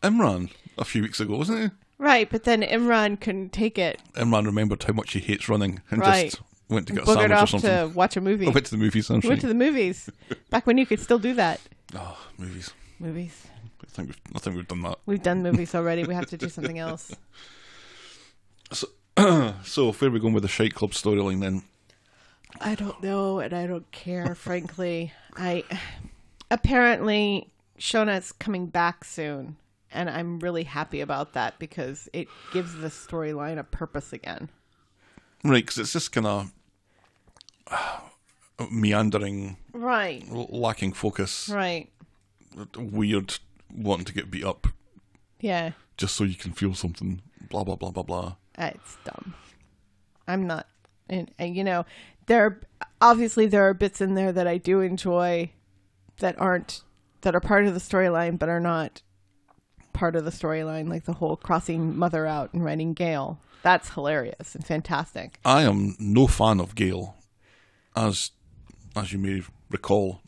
[0.02, 1.70] Imran a few weeks ago, wasn't he?
[2.00, 4.00] right, but then Imran couldn't take it.
[4.14, 6.30] Imran remembered how much he hates running and Right.
[6.32, 7.70] just went to get a sandwich or off something.
[7.70, 8.46] to watch a movie.
[8.48, 9.10] I went to the movies.
[9.10, 10.10] I'm Went to the movies.
[10.52, 11.60] Back when you could still do that.
[11.96, 12.72] Oh, movies.
[13.00, 13.48] Movies.
[13.88, 15.00] I think we've, I think we've done that.
[15.06, 16.04] We've done movies already.
[16.04, 17.12] We have to do something else.
[18.72, 18.88] So,
[19.64, 21.64] so where are we going with the Shite Club storyline then?
[22.62, 25.12] I don't know, and I don't care, frankly.
[25.36, 25.64] I
[26.52, 29.58] apparently Shona's coming back soon,
[29.92, 34.50] and I'm really happy about that because it gives the storyline a purpose again.
[35.44, 36.52] Right, because it's just kind of
[38.72, 40.26] meandering, Right.
[40.32, 41.90] lacking focus, Right.
[42.76, 43.38] weird,
[43.74, 44.68] wanting to get beat up
[45.40, 45.72] Yeah.
[45.98, 47.22] just so you can feel something.
[47.50, 48.36] Blah blah blah blah blah.
[48.58, 49.34] It's dumb.
[50.28, 50.68] I'm not,
[51.10, 51.86] and, and you know,
[52.26, 52.60] there are,
[53.00, 55.52] obviously there are bits in there that I do enjoy
[56.20, 56.82] that aren't
[57.22, 59.02] that are part of the storyline but are not
[59.94, 63.40] part of the storyline, like the whole crossing mother out and writing Gail.
[63.64, 65.40] That's hilarious and fantastic.
[65.46, 67.16] I am no fan of Gail,
[67.96, 68.32] as
[68.96, 70.22] as you may recall.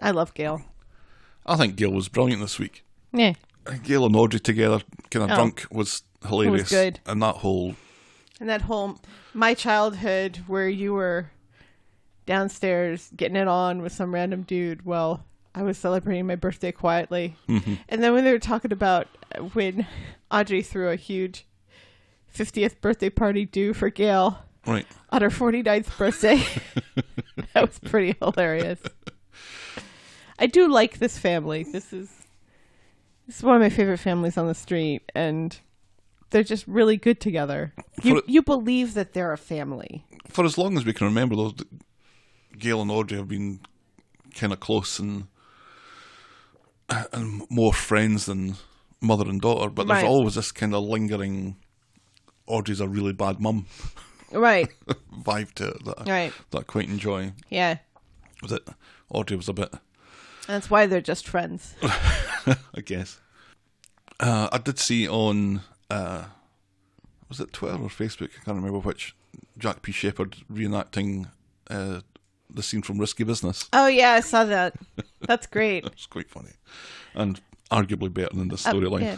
[0.00, 0.62] I love Gail.
[1.46, 2.84] I think Gail was brilliant this week.
[3.12, 3.34] Yeah.
[3.82, 4.80] Gail and Audrey together,
[5.10, 5.34] kind of Oh.
[5.34, 6.60] drunk, was hilarious.
[6.60, 7.00] It was good.
[7.06, 7.76] And that whole
[8.40, 8.98] And that whole
[9.34, 11.30] my childhood where you were
[12.26, 14.86] downstairs getting it on with some random dude.
[14.86, 15.24] Well,
[15.54, 17.36] I was celebrating my birthday quietly.
[17.48, 17.74] Mm-hmm.
[17.88, 19.08] And then when they were talking about
[19.52, 19.86] when
[20.30, 21.46] Audrey threw a huge
[22.34, 24.86] 50th birthday party due for Gail right.
[25.10, 26.36] on her 49th birthday,
[27.54, 28.80] that was pretty hilarious.
[30.40, 31.62] I do like this family.
[31.64, 32.08] This is
[33.26, 35.56] this is one of my favorite families on the street and
[36.30, 37.72] they're just really good together.
[38.02, 40.04] You For- you believe that they're a family.
[40.28, 41.54] For as long as we can remember, those
[42.58, 43.60] Gail and Audrey have been
[44.34, 45.26] kind of close and
[47.12, 48.56] and more friends than
[49.00, 49.70] mother and daughter.
[49.70, 50.08] But there's Right.
[50.08, 51.56] always this kind of lingering.
[52.46, 53.66] Audrey's a really bad mum
[54.32, 54.68] Right.
[55.12, 56.32] vibe to it that I, Right.
[56.50, 57.32] that I quite enjoy.
[57.48, 57.78] Yeah.
[58.42, 58.68] Was it
[59.08, 59.72] Audrey was a bit
[60.46, 61.74] That's why they're just friends.
[61.82, 63.20] I guess.
[64.18, 66.24] Uh, I did see on uh,
[67.28, 68.30] was it Twitter or Facebook?
[68.40, 69.14] I can't remember which.
[69.58, 69.92] Jack P.
[69.92, 71.26] Shepherd reenacting
[71.70, 72.00] uh,
[72.52, 73.68] the scene from Risky Business.
[73.72, 74.74] Oh yeah, I saw that.
[75.20, 75.84] That's great.
[75.86, 76.52] It's quite funny,
[77.14, 79.02] and arguably better than the Uh, storyline.
[79.02, 79.16] yeah.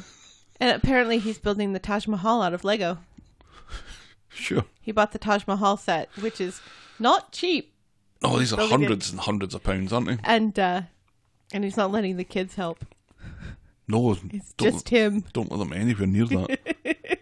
[0.60, 2.98] And apparently he's building the Taj Mahal out of Lego.
[4.34, 4.64] Sure.
[4.80, 6.62] He bought the Taj Mahal set, which is
[6.98, 7.74] not cheap.
[8.22, 8.70] Oh, these are it.
[8.70, 10.18] hundreds and hundreds of pounds, aren't they?
[10.24, 10.82] And uh
[11.52, 12.84] and he's not letting the kids help.
[13.88, 15.24] No, It's just him.
[15.32, 16.58] don't let them anywhere near that.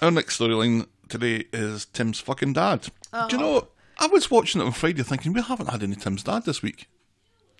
[0.00, 2.88] Our next storyline today is Tim's fucking dad.
[3.12, 3.68] Do you know?
[3.98, 6.88] I was watching it on Friday, thinking we haven't had any Tim's dad this week.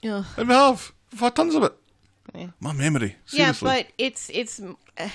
[0.04, 0.24] Ugh.
[0.36, 0.92] And we have.
[1.12, 1.72] We've had tons of it.
[2.34, 2.48] Yeah.
[2.58, 3.16] My memory.
[3.30, 4.60] Yeah, but it's it's
[4.98, 5.08] uh,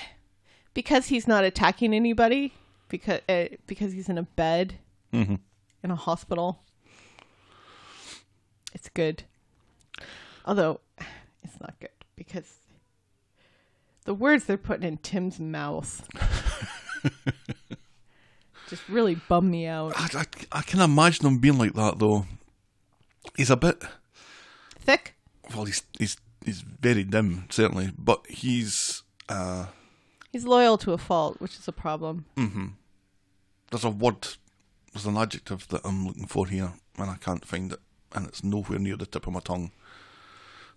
[0.72, 2.54] because he's not attacking anybody
[2.88, 4.74] because uh, because he's in a bed
[5.12, 5.34] Mm-hmm.
[5.82, 6.62] in a hospital.
[8.72, 9.24] It's good,
[10.44, 10.80] although
[11.42, 12.54] it's not good because
[14.04, 16.06] the words they're putting in Tim's mouth
[18.68, 19.92] just really bum me out.
[19.96, 22.26] I, I, I can imagine him being like that though.
[23.36, 23.82] He's a bit
[24.78, 25.14] Thick.
[25.54, 25.64] well.
[25.64, 29.66] He's he's he's very dim certainly, but he's uh,
[30.32, 32.24] He's loyal to a fault, which is a problem.
[32.36, 32.66] Mm-hmm.
[33.70, 34.28] there's a word,
[34.92, 37.80] there's an adjective that I'm looking for here, and I can't find it,
[38.14, 39.72] and it's nowhere near the tip of my tongue.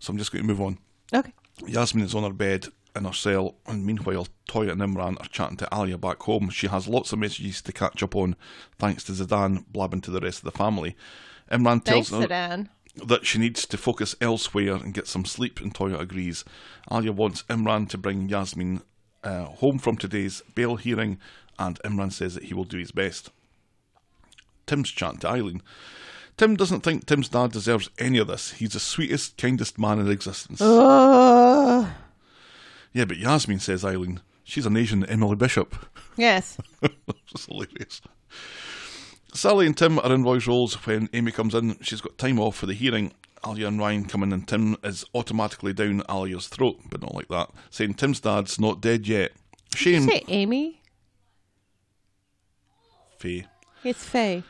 [0.03, 0.79] So I'm just going to move on.
[1.13, 1.31] Okay.
[1.65, 5.55] Yasmin is on her bed in her cell, and meanwhile, Toyah and Imran are chatting
[5.57, 6.49] to Alya back home.
[6.49, 8.35] She has lots of messages to catch up on,
[8.77, 10.97] thanks to Zeedan blabbing to the rest of the family.
[11.49, 12.67] Imran tells Thanks, her Zeedan.
[12.97, 16.43] that she needs to focus elsewhere and get some sleep, and Toyah agrees.
[16.91, 18.81] Alya wants Imran to bring Yasmin
[19.23, 21.17] uh, home from today's bail hearing,
[21.57, 23.29] and Imran says that he will do his best.
[24.65, 25.61] Tim's chatting to Eileen.
[26.37, 28.51] Tim doesn't think Tim's dad deserves any of this.
[28.53, 30.59] He's the sweetest, kindest man in existence.
[30.61, 31.87] Ugh.
[32.91, 34.21] Yeah, but Yasmin, says Eileen.
[34.43, 35.75] She's an Asian Emily Bishop.
[36.17, 36.57] yes.
[36.81, 38.01] That's hilarious.
[39.33, 41.77] Sally and Tim are in Roy's Rolls when Amy comes in.
[41.81, 43.13] She's got time off for the hearing.
[43.43, 47.27] Alya and Ryan come in, and Tim is automatically down Alya's throat, but not like
[47.27, 49.31] that, saying Tim's dad's not dead yet.
[49.75, 50.81] Shame, Say Amy.
[53.17, 53.47] Faye.
[53.83, 54.43] It's Faye.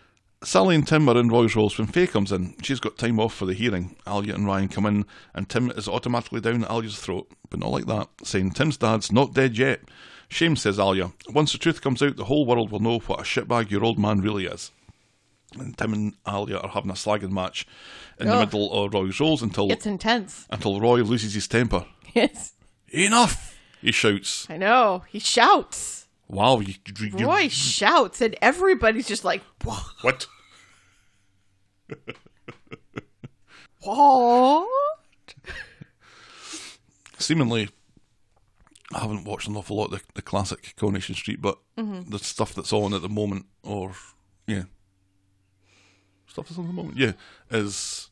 [0.43, 2.55] Sally and Tim are in Roy's Rolls when Faye comes in.
[2.61, 3.95] She's got time off for the hearing.
[4.05, 7.85] Alya and Ryan come in, and Tim is automatically down Alya's throat, but not like
[7.85, 9.81] that, saying Tim's dad's not dead yet.
[10.29, 11.13] Shame, says Alya.
[11.29, 13.97] Once the truth comes out, the whole world will know what a shitbag your old
[13.99, 14.71] man really is.
[15.57, 17.65] And Tim and Alya are having a slagging match
[18.19, 20.47] in the middle of Roy's Rolls until It's intense.
[20.49, 21.85] until Roy loses his temper.
[22.15, 22.53] Yes.
[22.89, 23.57] Enough!
[23.81, 24.45] He shouts.
[24.47, 25.03] I know.
[25.09, 26.02] He shouts.
[26.27, 30.25] Wow, you, you, you- Roy shouts, and everybody's just like, "Wha- what?
[33.83, 34.69] what?
[37.17, 37.69] seemingly
[38.93, 42.53] I haven't watched an awful lot of the, the classic Coronation Street, but the stuff
[42.53, 43.93] that's on at the moment, or
[44.45, 44.63] yeah,
[46.27, 47.13] stuff that's on at the moment, yeah,
[47.49, 48.09] is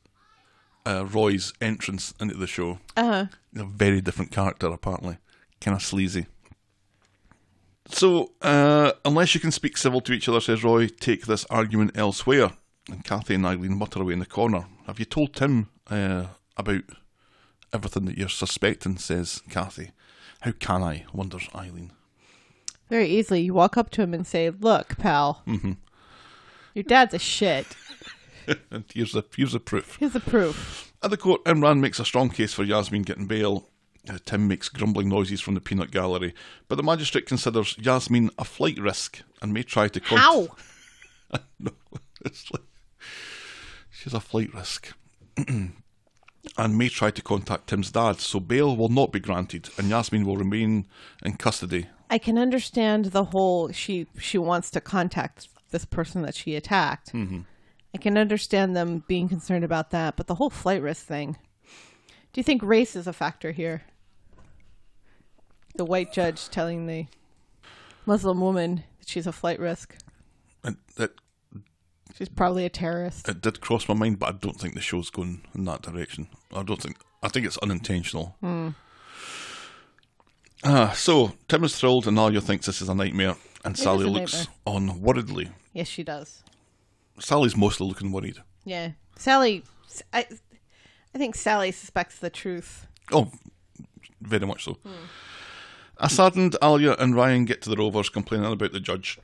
[0.85, 2.79] uh, Roy's entrance into the show.
[2.97, 3.61] Uh huh.
[3.61, 5.17] A very different character, apparently,
[5.59, 6.25] kind of sleazy.
[7.93, 11.91] So, uh, unless you can speak civil to each other, says Roy, take this argument
[11.95, 12.51] elsewhere.
[12.89, 14.65] And Kathy and Eileen mutter away in the corner.
[14.87, 16.27] Have you told Tim uh,
[16.57, 16.83] about
[17.73, 18.97] everything that you're suspecting?
[18.97, 19.91] Says Kathy.
[20.41, 21.05] How can I?
[21.13, 21.91] wonders Eileen.
[22.89, 23.41] Very easily.
[23.41, 27.67] You walk up to him and say, "Look, pal, your dad's a shit.
[28.69, 29.97] And here's the here's the proof.
[29.99, 33.69] Here's the proof." At the court, Imran makes a strong case for Yasmin getting bail.
[34.09, 36.33] Uh, Tim makes grumbling noises from the peanut gallery,
[36.67, 40.27] but the magistrate considers Yasmin a flight risk and may try to contact.
[41.31, 41.39] How?
[41.59, 41.71] no,
[42.25, 42.63] it's like
[43.91, 44.93] she's a flight risk.
[46.57, 50.25] and may try to contact Tim's dad, so bail will not be granted, and Yasmin
[50.25, 50.87] will remain
[51.23, 51.87] in custody.
[52.09, 57.13] I can understand the whole she she wants to contact this person that she attacked.
[57.13, 57.41] Mm-hmm.
[57.93, 61.37] I can understand them being concerned about that, but the whole flight risk thing.
[62.33, 63.83] Do you think race is a factor here?
[65.81, 67.07] The white judge telling the
[68.05, 69.95] Muslim woman that she's a flight risk.
[70.63, 71.11] And it,
[72.15, 73.27] She's probably a terrorist.
[73.27, 76.27] it did cross my mind, but I don't think the show's going in that direction.
[76.53, 76.97] I don't think.
[77.23, 78.35] I think it's unintentional.
[80.63, 84.33] Ah, so Tim is thrilled, and Alia thinks this is a nightmare, and Sally looks
[84.35, 84.55] nightmare.
[84.67, 85.49] on worriedly.
[85.73, 86.43] Yes, she does.
[87.17, 88.37] Sally's mostly looking worried.
[88.65, 89.63] Yeah, Sally.
[90.13, 90.27] I,
[91.15, 92.85] I think Sally suspects the truth.
[93.11, 93.31] Oh,
[94.21, 94.77] very much so.
[94.85, 94.89] A
[96.07, 99.19] saddened Alya and Ryan get to the Rovers complaining about the judge.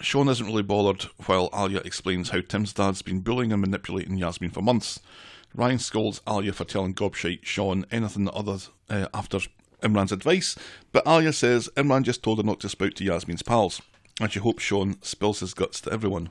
[0.00, 4.50] Sean isn't really bothered while Alya explains how Tim's dad's been bullying and manipulating Yasmin
[4.50, 5.00] for months.
[5.54, 8.58] Ryan scolds Alya for telling gobshite Sean anything other
[8.90, 9.38] uh, after
[9.82, 10.56] Imran's advice,
[10.92, 13.82] but Alya says Imran just told her not to spout to Yasmin's pals,
[14.20, 16.30] and she hopes Sean spills his guts to everyone.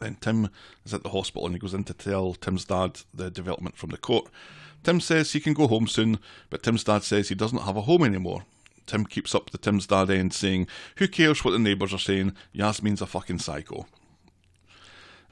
[0.00, 0.48] Then Tim
[0.84, 3.90] is at the hospital and he goes in to tell Tim's dad the development from
[3.90, 4.28] the court.
[4.82, 6.18] Tim says he can go home soon,
[6.50, 8.44] but Tim's dad says he doesn't have a home anymore.
[8.86, 10.66] Tim keeps up the Tim's dad end, saying,
[10.96, 12.34] Who cares what the neighbours are saying?
[12.52, 13.86] Yasmin's a fucking psycho.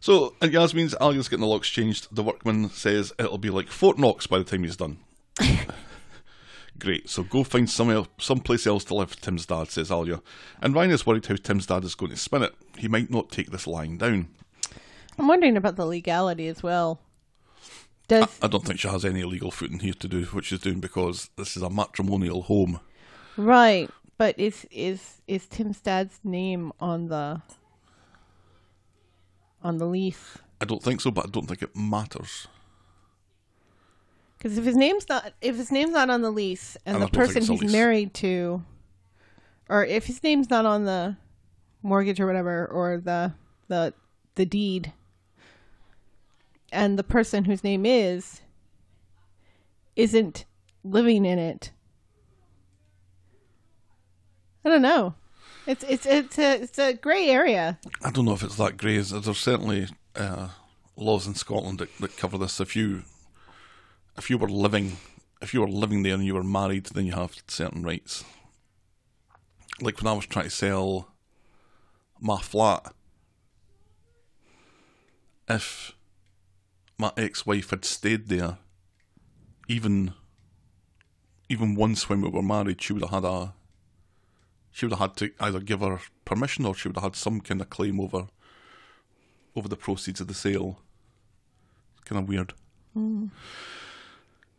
[0.01, 2.09] So, at Yasmin's, Alya's getting the locks changed.
[2.15, 4.99] The workman says it'll be like Fort Knox by the time he's done.
[6.79, 10.21] Great, so go find somewhere, someplace else to live, Tim's dad says Alya.
[10.61, 12.55] And Ryan is worried how Tim's dad is going to spin it.
[12.77, 14.29] He might not take this lying down.
[15.19, 17.01] I'm wondering about the legality as well.
[18.09, 20.81] Does I don't think she has any legal footing here to do what she's doing
[20.81, 22.81] because this is a matrimonial home.
[23.37, 27.43] Right, but is is is Tim's dad's name on the
[29.63, 30.39] on the lease?
[30.61, 32.47] I don't think so, but I don't think it matters.
[34.39, 37.07] Because if his name's not if his name's not on the lease and, And the
[37.07, 37.73] I don't think person he's lease.
[37.73, 38.63] married to,
[39.69, 41.17] or if his name's not on the
[41.83, 43.33] mortgage or whatever, or the
[43.69, 43.95] the
[44.35, 44.93] the deed,
[46.71, 48.43] and the person whose name is
[49.97, 50.45] isn't
[50.83, 51.71] living in it,
[54.65, 55.15] I don't know.
[55.67, 57.79] It's it's it's a it's a gray area.
[58.03, 58.99] I don't know if it's that grey.
[58.99, 60.49] There's certainly uh,
[60.97, 62.61] laws in Scotland that, that cover this.
[62.61, 63.03] If you
[64.17, 64.99] if you were living
[65.41, 68.25] if you were living there and you were married, then you have certain rights.
[69.81, 71.09] Like when I was trying to sell
[72.21, 72.95] my flat,
[75.49, 75.93] if
[76.97, 78.59] my ex-wife had stayed there,
[79.69, 80.15] even
[81.49, 83.55] even once when we were married, she would have had a
[84.75, 87.41] she would have had to either give her permission or she would have had some
[87.41, 88.27] kind of claim over
[89.55, 90.81] over the proceeds of the sale.
[91.95, 92.55] It's Kind of weird.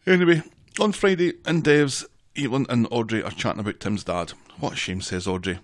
[0.08, 0.42] Anyway,
[0.80, 2.06] on Friday in Devs,
[2.38, 4.32] Evelyn and Audrey are chatting about Tim's dad.
[4.58, 5.60] What a shame, says Audrey.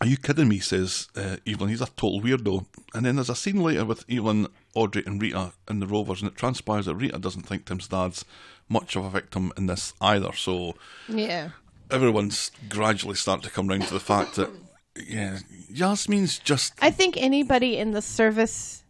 [0.00, 0.58] Are you kidding me?
[0.58, 1.70] says uh, Evelyn.
[1.70, 2.66] He's a total weirdo.
[2.92, 6.30] And then there's a scene later with Evelyn, Audrey, and Rita in the Rovers, and
[6.30, 8.24] it transpires that Rita doesn't think Tim's dad's
[8.68, 10.32] much of a victim in this either.
[10.32, 10.74] So
[11.08, 11.50] Yeah.
[11.90, 14.50] Everyone's gradually starting to come round to the fact that,
[14.96, 15.38] yeah,
[15.68, 16.72] Yasmin's just.
[16.80, 18.84] I think anybody in the service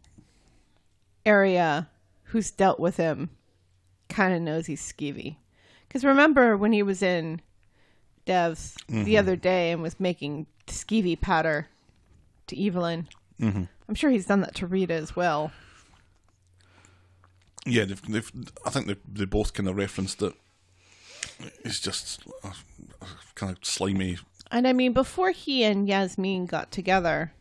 [1.25, 1.89] area
[2.25, 3.31] who's dealt with him
[4.09, 5.37] kind of knows he's skeevy.
[5.87, 7.41] Because remember when he was in
[8.27, 11.67] Devs the other day and was making skeevy patter
[12.47, 13.09] to Evelyn?
[13.41, 13.65] Mm-hmm.
[13.89, 15.51] I'm sure he's done that to Rita as well.
[17.67, 18.33] Yeah, they've, they've,
[18.65, 20.33] I think they they both kind of referenced it.
[21.65, 22.53] It's just a
[23.35, 24.19] kind of slimy.
[24.51, 27.33] And I mean, before he and Yasmin got together,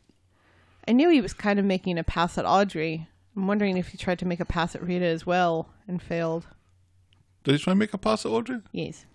[0.88, 3.08] I knew he was kind of making a pass at Audrey.
[3.36, 6.48] I'm wondering if he tried to make a pass at Rita as well and failed.
[7.44, 8.62] Did he try and make a pass at Audrey?
[8.72, 9.06] Yes.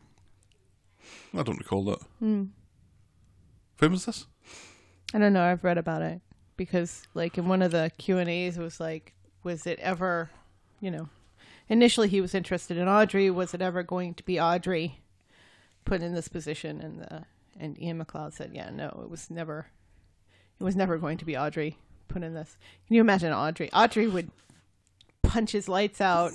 [1.37, 2.01] I don't recall that.
[2.19, 2.45] Hmm.
[3.79, 4.27] When was this?
[5.13, 5.43] I don't know.
[5.43, 6.21] I've read about it
[6.57, 10.31] because, like, in one of the Q and A's, it was like, was it ever,
[10.81, 11.09] you know,
[11.69, 13.31] initially he was interested in Audrey.
[13.31, 15.01] Was it ever going to be Audrey
[15.85, 16.81] put in this position?
[16.81, 17.25] And the
[17.59, 19.67] and Iain MacLeod said, yeah, no, it was never.
[20.61, 21.79] It was never going to be Audrey
[22.09, 22.57] put in this.
[22.87, 23.71] Can you imagine Audrey?
[23.73, 24.31] Audrey would
[25.23, 26.33] punch his lights out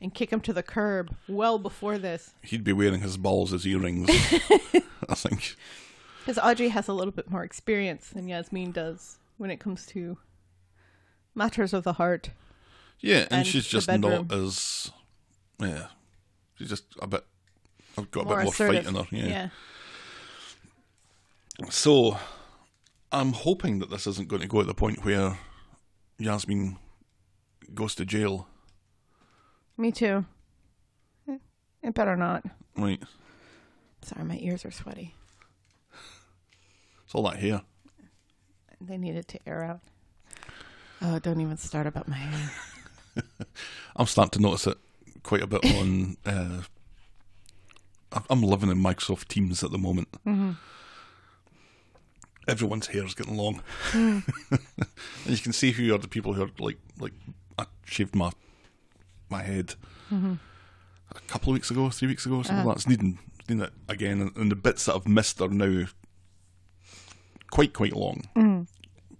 [0.00, 2.32] and kick him to the curb well before this.
[2.42, 4.08] He'd be wearing his balls as earrings.
[5.08, 5.56] I think.
[6.20, 10.18] Because Audrey has a little bit more experience than Yasmin does when it comes to
[11.34, 12.30] matters of the heart.
[13.00, 14.28] Yeah, and, And she's just bedroom.
[14.28, 14.92] not as.
[15.58, 15.86] Yeah.
[16.56, 17.24] She's just a bit.
[18.00, 18.84] I've got a More bit more assertive.
[18.84, 19.06] fight in her.
[19.10, 19.26] Yeah.
[19.28, 19.48] yeah.
[21.70, 22.16] So,
[23.12, 25.38] I'm hoping that this isn't going to go at the point where
[26.18, 26.78] Yasmin
[27.74, 28.48] goes to jail.
[29.76, 30.24] Me too.
[31.28, 31.36] Eh,
[31.82, 32.44] It better not.
[32.76, 33.02] Right.
[34.02, 35.14] Sorry, my ears are sweaty.
[37.04, 37.62] It's all that hair.
[38.80, 39.80] They needed to air out.
[41.02, 42.50] Oh, don't even start about my hair.
[43.96, 44.78] I'm starting to notice it
[45.22, 46.16] quite a bit on.
[46.24, 46.62] Uh,
[48.28, 50.10] I'm living in Microsoft Teams at the moment.
[50.26, 50.52] Mm-hmm.
[52.48, 54.26] Everyone's hair's getting long, mm.
[54.50, 54.60] and
[55.26, 57.12] you can see who are the people who are like like
[57.58, 58.32] I shaved my
[59.28, 59.74] my head
[60.10, 60.34] mm-hmm.
[61.10, 62.64] a couple of weeks ago, three weeks ago, something uh.
[62.64, 62.80] like that.
[62.80, 65.86] It's needing needing it again, and, and the bits that I've missed are now
[67.50, 68.66] quite quite long, mm.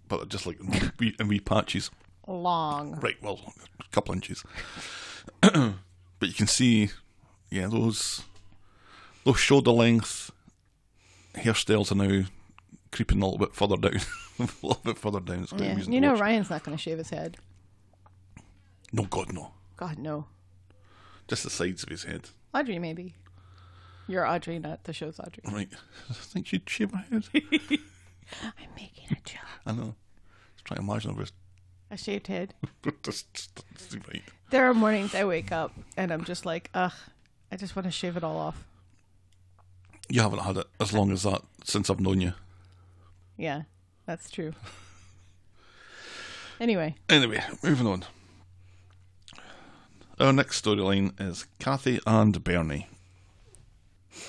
[0.08, 0.58] but they're just like
[0.98, 1.90] wee, in wee patches.
[2.26, 2.98] Long.
[3.00, 3.40] Right, well,
[3.80, 4.44] a couple inches.
[5.40, 5.74] but
[6.20, 6.90] you can see,
[7.50, 8.22] yeah, those
[9.24, 10.30] those shoulder length
[11.34, 12.26] hairstyles are now
[12.92, 14.00] creeping a little bit further down.
[14.38, 15.42] a little bit further down.
[15.42, 15.76] It's Yeah.
[15.78, 16.16] You know.
[16.16, 17.36] Ryan's not going to shave his head.
[18.92, 19.52] No, God, no.
[19.76, 20.26] God, no.
[21.28, 22.30] Just the sides of his head.
[22.52, 23.14] Audrey, maybe.
[24.08, 25.44] You're Audrey, not the show's Audrey.
[25.46, 25.68] Right.
[26.10, 27.24] I think she'd shave my head.
[28.42, 29.40] I'm making a joke.
[29.64, 29.94] I know.
[30.56, 31.32] Just trying to imagine if
[31.92, 32.54] A shaved head.
[33.04, 33.62] just, just
[34.08, 34.22] right.
[34.50, 36.92] There are mornings I wake up and I'm just like, ugh,
[37.52, 38.66] I just want to shave it all off.
[40.10, 42.32] You haven't had it as long as that since I've known you.
[43.36, 43.62] Yeah,
[44.06, 44.52] that's true.
[46.60, 48.04] Anyway, Anyway, moving on.
[50.18, 52.86] Our next storyline is Kathy and Bernie.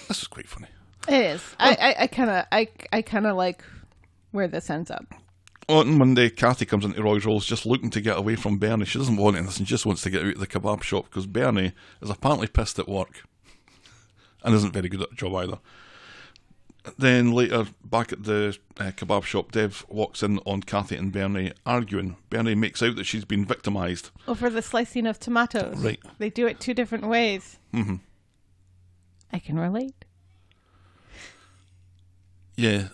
[0.08, 0.68] This is quite funny.
[1.10, 1.44] it is.
[1.60, 3.66] I, I, I kind of, I, I kind of like
[4.32, 5.14] where this ends up.
[5.68, 8.86] On Monday, Kathy comes into Roy's Rolls just looking to get away from Bernie.
[8.86, 11.28] She doesn't want anything, she just wants to get out of the kebab shop because
[11.28, 13.24] Bernie is apparently pissed at work
[14.44, 15.60] and isn't very good at the job either.
[16.98, 21.54] Then later, back at the uh, kebab shop, Dev walks in on Kathy and Bernie
[21.64, 22.16] arguing.
[22.32, 24.10] Bernie makes out that she's been victimised.
[24.28, 25.78] Over the slicing of tomatoes.
[25.78, 26.00] Right.
[26.18, 27.60] They do it two different ways.
[27.72, 27.98] Mm-hmm.
[29.32, 30.06] I can relate.
[32.56, 32.90] Yeah,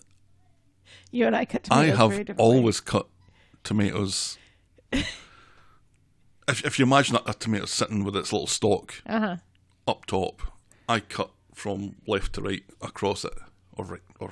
[1.12, 3.08] You and I cut I tomatoes very have always cut
[3.64, 4.38] tomatoes.
[4.92, 5.16] if,
[6.48, 9.38] if you imagine a, a tomato sitting with its little stalk Uh-huh.
[9.88, 10.42] up top,
[10.88, 13.34] I cut from left to right across it,
[13.74, 14.32] or right or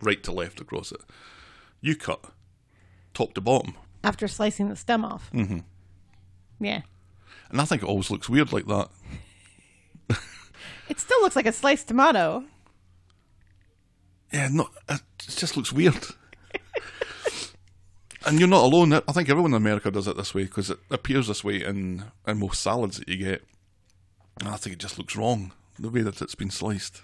[0.00, 1.00] right to left across it.
[1.80, 2.24] You cut
[3.12, 5.30] top to bottom, After slicing the stem off.
[5.32, 5.58] Mm-hmm.
[6.60, 6.82] Yeah.
[7.50, 8.88] and I think it always looks weird like that.
[10.86, 12.44] It still looks like a sliced tomato.
[14.30, 15.96] Yeah, no, it just looks weird.
[18.26, 18.92] and you're not alone.
[18.92, 22.04] I think everyone in America does it this way because it appears this way in,
[22.26, 23.42] in most salads that you get.
[24.40, 27.02] And I think it just looks wrong the way that it's been sliced.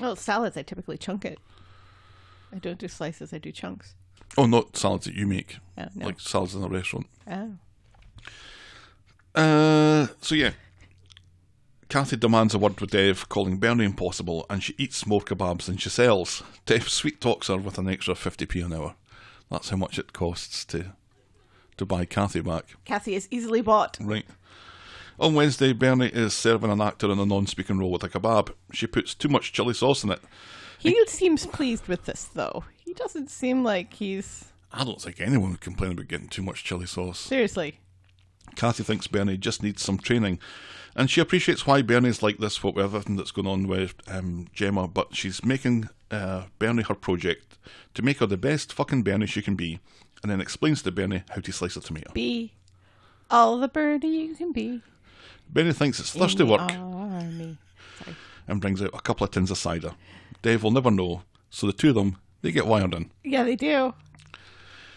[0.00, 1.38] Well, salads, I typically chunk it.
[2.52, 3.94] I don't do slices, I do chunks.
[4.38, 6.06] Oh, not salads that you make, Oh, no.
[6.06, 7.06] like salads in a restaurant.
[7.30, 7.52] Oh.
[9.34, 10.50] Uh, so yeah,
[11.88, 15.76] Kathy demands a word with Dev, calling Bernie impossible, and she eats more kebabs than
[15.76, 16.42] she sells.
[16.66, 18.94] Dev sweet talks her with an extra 50p an hour.
[19.50, 20.92] That's how much it costs to
[21.76, 22.64] to buy Kathy back.
[22.84, 23.96] Kathy is easily bought.
[24.00, 24.26] Right.
[25.20, 28.54] On Wednesday, Bernie is serving an actor in a non-speaking role with a kebab.
[28.72, 30.20] She puts too much chili sauce in it.
[30.78, 32.64] He seems pleased with this, though.
[32.82, 34.46] He doesn't seem like he's.
[34.72, 37.18] I don't think anyone would complain about getting too much chili sauce.
[37.18, 37.80] Seriously.
[38.56, 40.38] Kathy thinks Bernie just needs some training,
[40.96, 44.48] and she appreciates why Bernie's like this, what with everything that's going on with um,
[44.54, 44.88] Gemma.
[44.88, 47.58] But she's making uh, Bernie her project
[47.92, 49.80] to make her the best fucking Bernie she can be,
[50.22, 52.10] and then explains to Bernie how to slice a tomato.
[52.14, 52.54] Be
[53.30, 54.80] all the birdie you can be.
[55.52, 57.58] Bernie thinks it's thirsty work oh, Army.
[58.46, 59.92] and brings out a couple of tins of cider.
[60.42, 63.10] Dave will never know, so the two of them they get wired in.
[63.24, 63.94] Yeah, they do.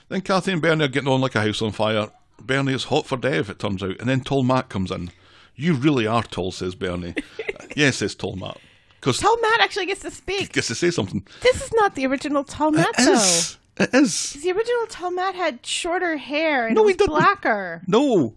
[0.09, 2.09] Then Kathy and Bernie are getting on like a house on fire.
[2.39, 5.11] Bernie is hot for Dev, it turns out, and then tall Matt comes in.
[5.55, 7.15] You really are tall, says Bernie.
[7.75, 8.57] yes, says tall Matt.
[8.99, 10.53] Because Tall Matt actually gets to speak.
[10.53, 11.27] gets to say something.
[11.41, 13.13] This is not the original Tall Matt, It though.
[13.13, 13.57] is.
[13.77, 14.31] It is.
[14.41, 17.09] The original Tall Matt had shorter hair and No, he didn't.
[17.09, 17.81] blacker.
[17.85, 18.35] No.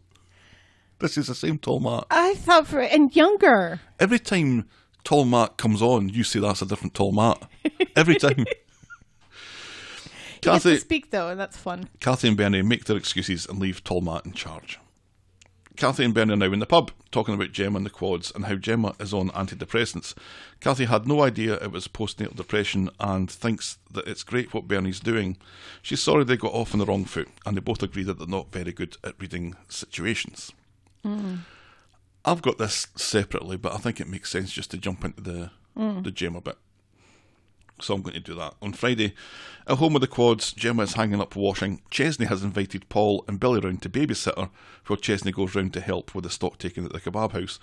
[0.99, 2.07] This is the same tall Matt.
[2.11, 3.81] I thought for and younger.
[4.01, 4.67] Every time
[5.05, 7.43] tall Matt comes on, you say that's a different tall Matt.
[7.95, 8.47] Every time.
[10.35, 11.89] He gets to speak though, and that's fun.
[12.01, 14.79] Kathy and Bernie make their excuses and leave tall Matt in charge.
[15.77, 18.47] Kathy and Bernie are now in the pub, talking about Gemma and the quads and
[18.47, 20.15] how Gemma is on antidepressants.
[20.61, 25.01] Kathy had no idea it was postnatal depression and thinks that it's great what Bernie's
[25.01, 25.37] doing.
[25.83, 28.27] She's sorry they got off on the wrong foot, and they both agree that they're
[28.27, 30.53] not very good at reading situations.
[32.25, 35.51] I've got this separately, but I think it makes sense just to jump into the
[36.03, 36.57] the gym a bit.
[37.81, 38.55] So I'm going to do that.
[38.63, 39.15] On Friday,
[39.67, 41.83] at home with the quads, Gemma is hanging up washing.
[41.91, 44.49] Chesney has invited Paul and Billy round to babysit her,
[44.87, 47.59] while Chesney goes round to help with the stock taking at the kebab house.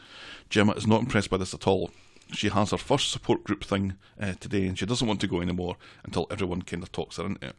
[0.51, 1.89] Gemma is not impressed by this at all.
[2.31, 5.41] She has her first support group thing uh, today and she doesn't want to go
[5.41, 7.55] anymore until everyone kind of talks her into it.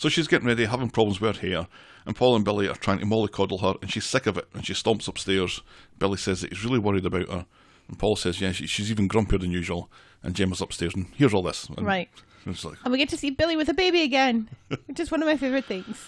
[0.00, 1.66] So she's getting ready, having problems with her hair,
[2.06, 4.64] and Paul and Billy are trying to mollycoddle her, and she's sick of it, and
[4.64, 5.60] she stomps upstairs.
[5.98, 7.44] Billy says that he's really worried about her,
[7.86, 9.90] and Paul says, yeah, she, she's even grumpier than usual,
[10.22, 11.68] and Gemma's upstairs, and here's all this.
[11.68, 12.08] And Right.
[12.46, 14.48] It's like, And we get to see Billy with a baby again,
[14.86, 16.06] which is one of my favorite things.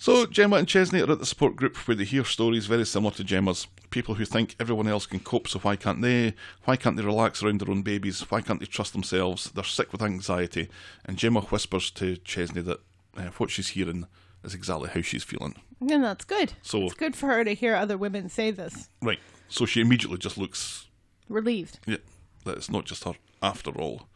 [0.00, 3.12] So Gemma and Chesney are at the support group where they hear stories very similar
[3.14, 3.66] to Gemma's.
[3.90, 6.34] People who think everyone else can cope, so why can't they?
[6.64, 8.20] Why can't they relax around their own babies?
[8.30, 9.50] Why can't they trust themselves?
[9.50, 10.68] They're sick with anxiety.
[11.04, 12.80] And Gemma whispers to Chesney that
[13.16, 14.06] uh, what she's hearing
[14.44, 15.56] is exactly how she's feeling.
[15.80, 16.52] And that's good.
[16.62, 18.88] So- it's good for her to hear other women say this.
[19.02, 19.18] Right.
[19.48, 20.86] So she immediately just looks,
[21.28, 21.80] Relieved.
[21.86, 21.96] yeah,
[22.44, 24.06] that it's not just her after all.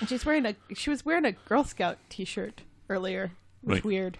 [0.00, 3.32] And she's wearing a she was wearing a Girl Scout t shirt earlier.
[3.62, 3.84] It was Right.
[3.84, 4.18] weird.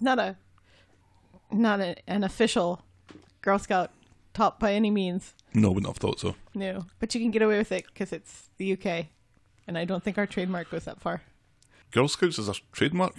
[0.00, 0.36] Not a
[1.52, 2.82] not a, an official
[3.42, 3.90] Girl Scout
[4.32, 5.34] top by any means.
[5.52, 6.36] No, wouldn't have thought so.
[6.54, 6.86] No.
[6.98, 9.06] But you can get away with it because it's the UK.
[9.66, 11.22] And I don't think our trademark goes that far.
[11.90, 13.14] Girl Scouts is a trademark.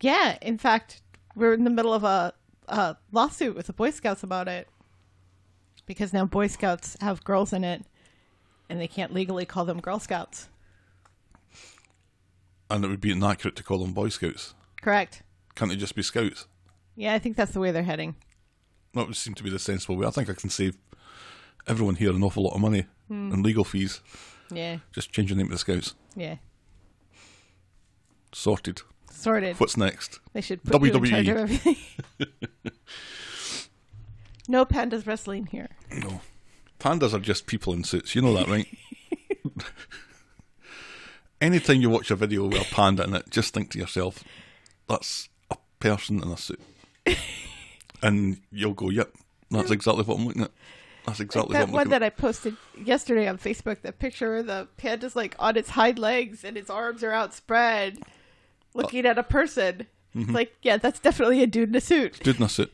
[0.00, 1.02] Yeah, in fact,
[1.36, 2.32] we're in the middle of a,
[2.68, 4.68] a lawsuit with the Boy Scouts about it
[5.86, 7.84] because now Boy Scouts have girls in it,
[8.68, 10.48] and they can't legally call them Girl Scouts.
[12.70, 14.54] And it would be inaccurate to call them Boy Scouts.
[14.80, 15.22] Correct.
[15.54, 16.46] Can't they just be Scouts?
[16.96, 18.16] Yeah, I think that's the way they're heading.
[18.94, 20.06] That would seem to be the sensible way.
[20.06, 20.76] I think I can save
[21.66, 23.32] everyone here an awful lot of money hmm.
[23.32, 24.00] and legal fees.
[24.50, 25.94] Yeah, Just change your name to the Scouts.
[26.14, 26.36] yeah.
[28.32, 28.82] Sorted.
[29.10, 29.58] Sorted.
[29.60, 30.20] What's next?
[30.32, 31.76] They should put you in charge of everything.
[34.48, 35.68] no pandas wrestling here.
[35.90, 36.20] No.
[36.80, 38.14] Pandas are just people in suits.
[38.14, 38.66] You know that, right?
[41.40, 44.24] Anytime you watch a video with a panda in it, just think to yourself,
[44.88, 45.28] that's
[45.82, 46.60] person in a suit.
[48.02, 49.12] and you'll go, yep,
[49.50, 50.50] that's exactly what I'm looking at.
[51.06, 52.06] That's exactly that what I'm one that at.
[52.06, 56.44] I posted yesterday on Facebook, that picture of the panda's like on its hind legs
[56.44, 57.98] and its arms are outspread,
[58.74, 59.86] looking at a person.
[60.14, 60.32] Mm-hmm.
[60.32, 62.20] Like, yeah, that's definitely a dude in a suit.
[62.22, 62.72] Dude in a suit.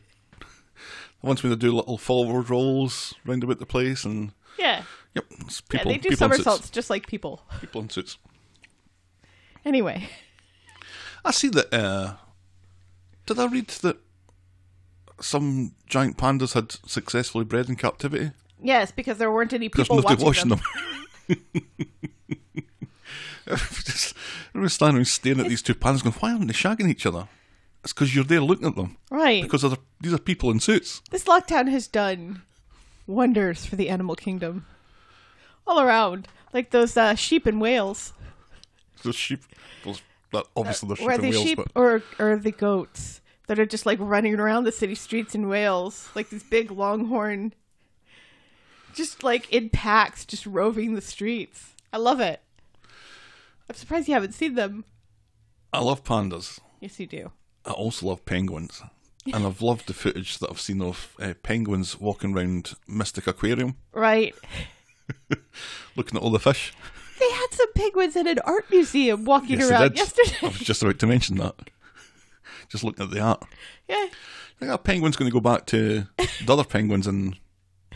[1.23, 4.83] Wants me to do little forward rolls round about the place, and Yeah.
[5.15, 7.43] yep, it's Yeah, people, they do people somersaults just like people.
[7.61, 8.19] People in suits.
[9.65, 10.09] Anyway,
[11.25, 11.75] I see that.
[11.75, 12.15] Uh,
[13.29, 13.99] did I read that
[15.21, 18.33] some giant pandas had successfully bred in captivity?
[18.63, 20.61] Yes, because there weren't any people watching washing them.
[21.29, 21.45] them.
[23.85, 24.15] Just,
[24.55, 27.29] I standing around staring at these two pandas going, why aren't they shagging each other?
[27.85, 28.97] It's because you're there looking at them.
[29.11, 29.43] Right.
[29.43, 29.65] Because
[30.01, 31.01] these are people in suits.
[31.11, 32.43] This lockdown has done
[33.07, 34.67] wonders for the animal kingdom.
[35.67, 36.29] All around.
[36.53, 38.13] Like those uh, sheep in Wales.
[39.03, 39.41] Those sheep,
[39.85, 40.03] those,
[40.57, 43.67] obviously they're sheep Where in the Wales, sheep but or, or the goats that are
[43.67, 46.09] just like running around the city streets in Wales.
[46.15, 47.55] Like these big longhorn.
[48.95, 51.75] Just like in packs, just roving the streets.
[51.93, 52.41] I love it.
[53.69, 54.85] I'm surprised you haven't seen them.
[55.73, 56.59] I love pandas.
[56.81, 57.31] Yes, you do.
[57.65, 58.83] I also love penguins.
[59.33, 63.77] And I've loved the footage that I've seen of uh, penguins walking around Mystic Aquarium,
[63.93, 64.35] Right.
[65.97, 66.73] looking at all the fish.
[67.19, 70.37] They had some penguins in an art museum walking Yes, around yesterday.
[70.43, 71.55] I was just about to mention that.
[72.69, 73.43] Just looking at the art.
[73.89, 74.07] yeah.
[74.07, 76.07] I think that penguin's going to go back to
[76.45, 77.37] the other penguins and,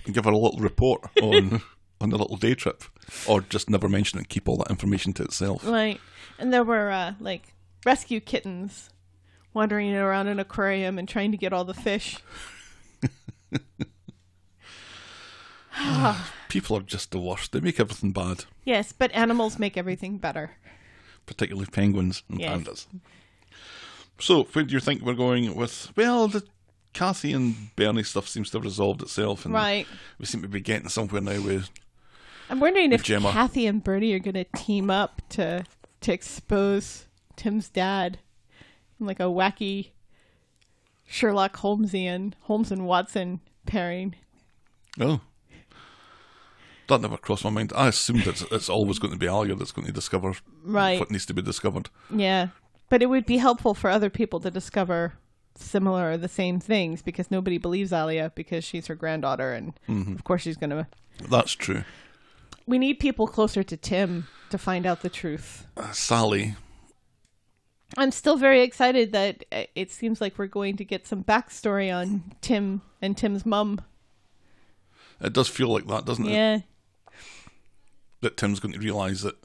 [0.05, 1.61] and give her a little report on
[2.01, 2.83] on the little day trip,
[3.29, 5.65] or just never mention it and keep all that information to itself.
[5.67, 6.01] Right.
[6.39, 7.55] And there were uh, like
[7.85, 8.91] rescue kittens
[9.55, 12.17] wandering around an aquarium and trying to get all the fish.
[16.53, 17.53] People are just the worst.
[17.53, 20.51] They make everything bad, Yes, but animals make everything better.
[21.25, 22.51] particularly penguins and Yes.
[22.53, 22.87] pandas.
[24.19, 25.91] So, where do you think we're going with?
[25.97, 26.45] Well, the
[26.93, 29.87] Kathy and Bernie stuff seems to have resolved itself, and Right.
[30.19, 31.71] we seem to be getting somewhere now with
[32.51, 33.33] I'm wondering With if Gemma.
[33.33, 35.65] Kathy and Bernie are going to team up to
[36.03, 38.19] to expose Tim's dad
[39.01, 39.93] in like a wacky
[41.07, 44.17] Sherlock Holmesian Holmes and Watson pairing.
[45.01, 45.23] Oh.
[46.89, 47.73] That never crossed my mind.
[47.77, 50.99] I assumed it's, it's always going to be Alya that's going to discover Right.
[50.99, 51.89] what needs to be discovered.
[52.15, 52.49] Yeah.
[52.89, 55.15] But it would be helpful for other people to discover
[55.55, 59.75] similar or the same things because nobody believes Alya because she's her granddaughter and
[60.15, 60.87] of course she's going to
[61.31, 61.85] That's true.
[62.67, 65.67] We need people closer to Tim to find out the truth.
[65.77, 66.55] Uh, Sally,
[67.99, 71.95] I'm still very excited that uh, it seems like we're going to get some backstory
[71.95, 73.81] on Tim and Tim's mum.
[75.21, 76.33] it does feel like that, doesn't it?
[76.33, 76.59] Yeah.
[78.23, 79.37] That Tim's going to realise that,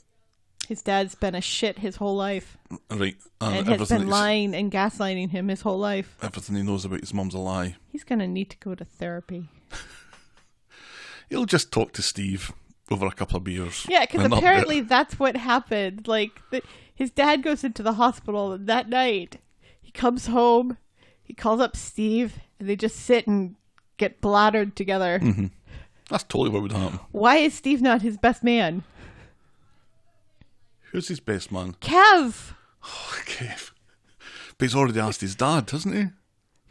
[0.68, 2.58] His dad's been a shit his whole life
[2.90, 6.16] right, and, and has been lying and gaslighting him his whole life.
[6.22, 7.76] everything he knows about his mum's a lie.
[7.92, 9.50] He's going to need to go to therapy.
[11.30, 12.54] He'll just talk to Steve
[12.90, 13.86] over a couple of beers.
[13.90, 14.50] Yeah, because and that'll be it.
[14.50, 16.08] apparently that's what happened.
[16.08, 16.62] Like, the,
[16.94, 19.38] his dad goes into the hospital that night.
[19.82, 20.78] He comes home,
[21.22, 23.56] he calls up Steve, and they just sit and
[23.98, 25.20] get bladdered together.
[25.22, 25.48] Mm-hmm.
[26.10, 27.00] That's totally what would happen.
[27.12, 28.84] Why is Steve not his best man?
[30.92, 31.74] Who's his best man?
[31.82, 32.54] Kev!
[32.84, 33.72] Oh, Kev.
[34.58, 36.06] But he's already asked his dad, hasn't he?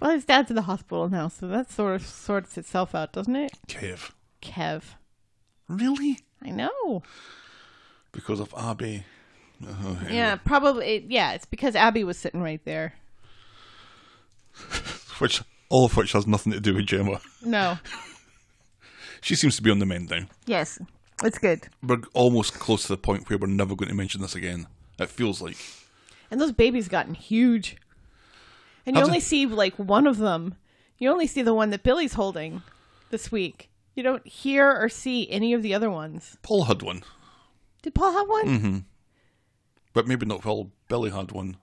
[0.01, 3.37] Well, his dad's in the hospital now, so that sort of sorts itself out, doesn't
[3.37, 3.53] it?
[3.69, 4.11] Kev.
[4.43, 4.83] Kev.
[5.69, 6.19] Really?
[6.43, 7.03] I know.
[8.13, 9.05] Because of Abby.
[9.67, 10.17] Oh, anyway.
[10.17, 11.07] Yeah, probably.
[11.09, 12.95] Yeah, it's because Abby was sitting right there.
[15.19, 17.21] Which, all of which has nothing to do with Gemma.
[17.43, 17.79] No.
[19.27, 20.25] She seems to be on the mend now.
[20.47, 20.79] Yes,
[21.25, 21.67] it's good.
[21.83, 24.69] We're almost close to the point where we're never going to mention this again.
[25.01, 25.57] It feels like.
[26.31, 27.77] And those babies gotten huge.
[28.87, 29.21] And you only they?
[29.25, 30.55] see like one of them.
[30.99, 32.63] You only see the one that Billy's holding
[33.11, 33.69] this week.
[33.97, 36.37] You don't hear or see any of the other ones.
[36.43, 37.03] Paul had one,
[37.83, 38.47] Did Paul have one?
[38.47, 38.79] Mm-hmm.
[39.93, 41.57] but maybe not while Billy had one.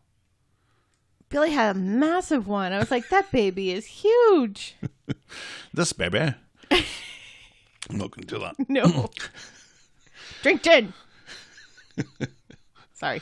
[1.30, 2.74] Billy had a massive one.
[2.74, 4.76] I was like, that baby is huge.
[5.74, 6.34] This baby.
[7.89, 8.55] I'm not going to do that.
[8.69, 9.09] No.
[10.41, 10.93] Drink gin.
[12.93, 13.21] Sorry.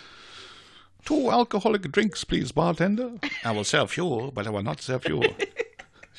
[1.06, 3.14] Two alcoholic drinks, please, bartender.
[3.44, 5.24] I will serve you, but I will not serve you.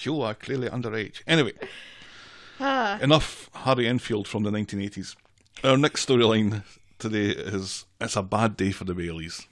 [0.00, 1.22] you are clearly underage.
[1.26, 1.52] Anyway,
[2.58, 2.98] ah.
[3.00, 5.14] enough Harry Enfield from the 1980s.
[5.62, 6.64] Our next storyline
[6.98, 9.46] today is It's a Bad Day for the Baileys.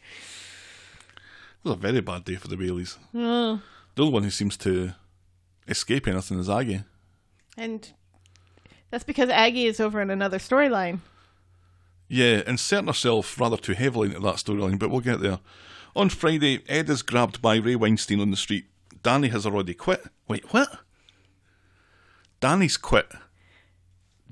[1.64, 2.98] It was a very bad day for the Baileys.
[3.14, 3.62] Ah.
[3.94, 4.94] The only one who seems to
[5.68, 6.82] escape anything is Aggie.
[7.56, 7.92] And
[8.90, 11.00] that's because Aggie is over in another storyline.
[12.08, 15.38] Yeah, inserting herself rather too heavily into that storyline, but we'll get there.
[15.94, 18.66] On Friday, Ed is grabbed by Ray Weinstein on the street.
[19.02, 20.04] Danny has already quit.
[20.28, 20.80] Wait, what?
[22.40, 23.10] Danny's quit.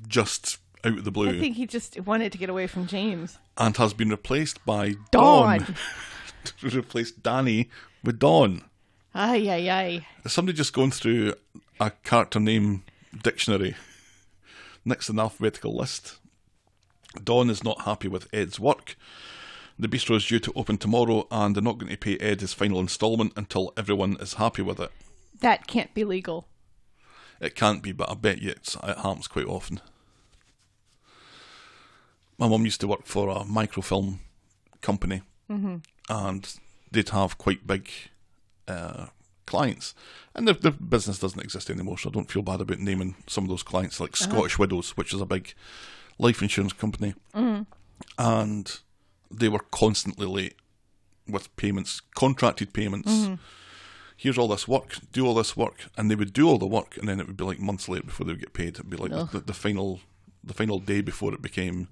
[0.06, 1.30] Just out of the blue.
[1.30, 3.38] I think he just wanted to get away from James.
[3.56, 5.58] and has been replaced by Dawn.
[5.58, 5.74] Dawn.
[6.60, 7.70] to replace Danny
[8.04, 8.62] with Dawn.
[9.14, 10.06] Ay, ay, ay.
[10.24, 11.34] Is somebody just going through
[11.80, 12.84] a character name
[13.22, 13.74] dictionary
[14.88, 16.18] next to an alphabetical list?
[17.22, 18.96] Dawn is not happy with Ed's work.
[19.78, 22.52] The bistro is due to open tomorrow, and they're not going to pay Ed his
[22.52, 24.90] final instalment until everyone is happy with it.
[25.40, 26.48] That can't be legal.
[27.40, 29.80] it can't be, but I bet you it's, it happens quite often.
[32.38, 34.20] My mum used to work for a microfilm
[34.80, 35.22] company,
[36.08, 36.54] and
[36.90, 37.88] they'd have quite big
[38.66, 39.06] uh,
[39.48, 39.94] clients.
[40.34, 43.44] And the, their business doesn't exist anymore, so I don't feel bad about naming some
[43.44, 44.30] of those clients, like uh-huh.
[44.30, 45.54] Scottish Widows, which is a big
[46.18, 47.14] life insurance company.
[47.34, 47.62] Mm-hmm.
[48.18, 48.78] And
[49.30, 50.54] they were constantly late
[51.26, 53.12] with payments, contracted payments.
[53.12, 53.34] Mm-hmm.
[54.16, 56.96] Here's all this work, do all this work, and they would do all the work,
[56.96, 58.74] and then it would be like months later before they would get paid.
[58.74, 60.00] It'd be like the, the final,
[60.42, 61.88] the final day before it became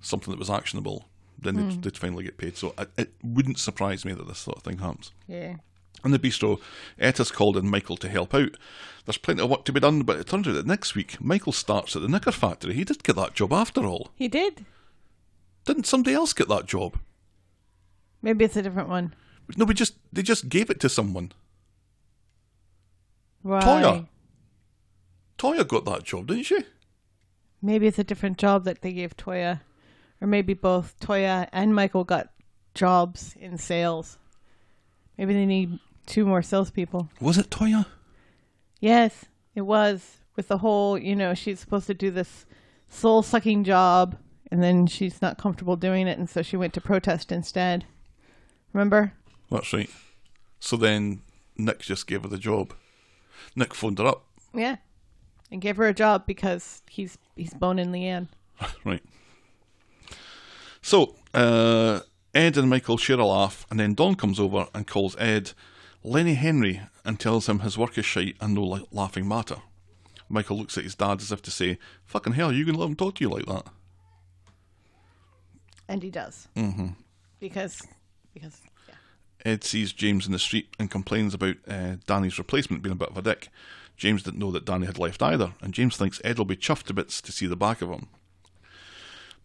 [0.00, 1.08] something that was actionable.
[1.38, 1.82] Then they'd, mm.
[1.82, 2.56] they'd finally get paid.
[2.56, 5.12] So it, it wouldn't surprise me that this sort of thing happens.
[5.26, 5.56] Yeah.
[6.04, 6.60] In the bistro,
[6.98, 8.56] Etta's called in Michael to help out.
[9.04, 11.52] There's plenty of work to be done, but it turns out that next week Michael
[11.52, 12.74] starts at the knicker factory.
[12.74, 14.10] He did get that job after all.
[14.16, 14.64] He did.
[15.64, 16.98] Didn't somebody else get that job?
[18.20, 19.14] Maybe it's a different one.
[19.56, 21.32] No, we just they just gave it to someone.
[23.42, 23.62] Right.
[23.62, 24.08] Toyah.
[25.38, 26.58] Toyah got that job, didn't she?
[27.60, 29.60] Maybe it's a different job that they gave Toyah.
[30.20, 32.30] Or maybe both Toyah and Michael got
[32.74, 34.18] jobs in sales.
[35.18, 37.10] Maybe they need two more salespeople.
[37.20, 37.86] Was it Toyah?
[38.80, 40.18] Yes, it was.
[40.34, 42.46] With the whole, you know, she's supposed to do this
[42.88, 44.16] soul sucking job
[44.50, 47.84] and then she's not comfortable doing it and so she went to protest instead.
[48.72, 49.12] Remember?
[49.50, 49.90] That's right.
[50.58, 51.22] So then
[51.56, 52.72] Nick just gave her the job.
[53.54, 54.24] Nick phoned her up.
[54.54, 54.76] Yeah.
[55.50, 58.28] And gave her a job because he's he's boning Leanne.
[58.84, 59.02] Right.
[60.80, 62.00] So, uh,
[62.34, 65.52] Ed and Michael share a laugh, and then Don comes over and calls Ed
[66.04, 69.56] Lenny Henry and tells him his work is shite and no la- laughing matter.
[70.28, 72.96] Michael looks at his dad as if to say, Fucking hell, you can let him
[72.96, 73.66] talk to you like that?
[75.88, 76.48] And he does.
[76.56, 76.88] Mm-hmm.
[77.38, 77.82] Because
[78.32, 78.94] because yeah.
[79.44, 83.10] Ed sees James in the street and complains about uh, Danny's replacement being a bit
[83.10, 83.48] of a dick.
[83.96, 86.84] James didn't know that Danny had left either, and James thinks Ed will be chuffed
[86.84, 88.08] to bits to see the back of him.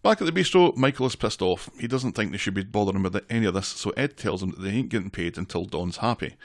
[0.08, 1.70] Back at the bistro, Michael is pissed off.
[1.78, 4.51] He doesn't think they should be bothering with any of this, so Ed tells him
[4.51, 6.38] that they ain't getting paid until Don's happy.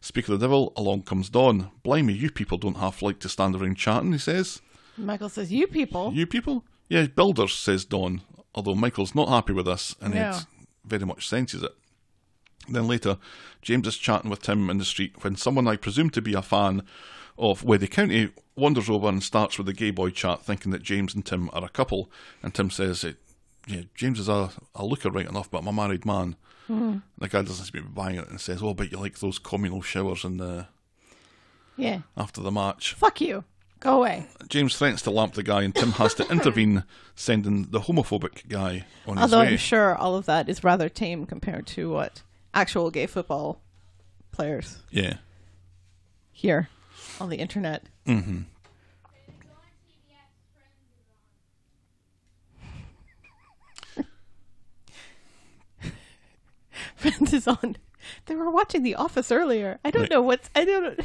[0.00, 1.70] Speak of the devil, along comes Don.
[1.82, 4.62] Blimey, you people don't half like to stand around chatting, he says.
[4.96, 6.64] Michael says, You people You people?
[6.88, 8.22] Yeah, builders, says Don,
[8.54, 10.20] although Michael's not happy with this, and No.
[10.22, 10.46] Ed
[10.86, 11.72] very much senses it.
[12.70, 13.18] Then later,
[13.60, 16.40] James is chatting with Tim in the street when someone I presume to be a
[16.40, 16.84] fan
[17.40, 21.14] of Weddy County wanders over and starts with the gay boy chat, thinking that James
[21.14, 22.10] and Tim are a couple.
[22.42, 23.12] And Tim says, eh,
[23.66, 26.36] "Yeah, James is a, a looker right enough, but I'm a married man."
[26.68, 29.40] The guy doesn't seem to be buying it and says, "Oh, but you like those
[29.40, 30.66] communal showers in the
[31.76, 32.02] Yeah.
[32.16, 33.42] after the match." Fuck you.
[33.80, 34.26] Go away.
[34.48, 36.84] James threatens to lamp the guy, and Tim has to intervene,
[37.16, 39.38] sending the homophobic guy on his way.
[39.38, 39.40] Although.
[39.52, 42.22] I'm sure all of that is rather tame compared to what
[42.52, 43.62] actual gay football
[44.32, 45.14] players Yeah.
[46.30, 46.68] hear
[47.20, 47.84] on the internet.
[48.06, 48.42] Mm-hmm.
[56.96, 57.76] Friends is on.
[58.26, 59.78] They were watching The Office earlier.
[59.84, 60.10] I don't Right.
[60.10, 60.50] know what's.
[60.54, 61.00] I don't.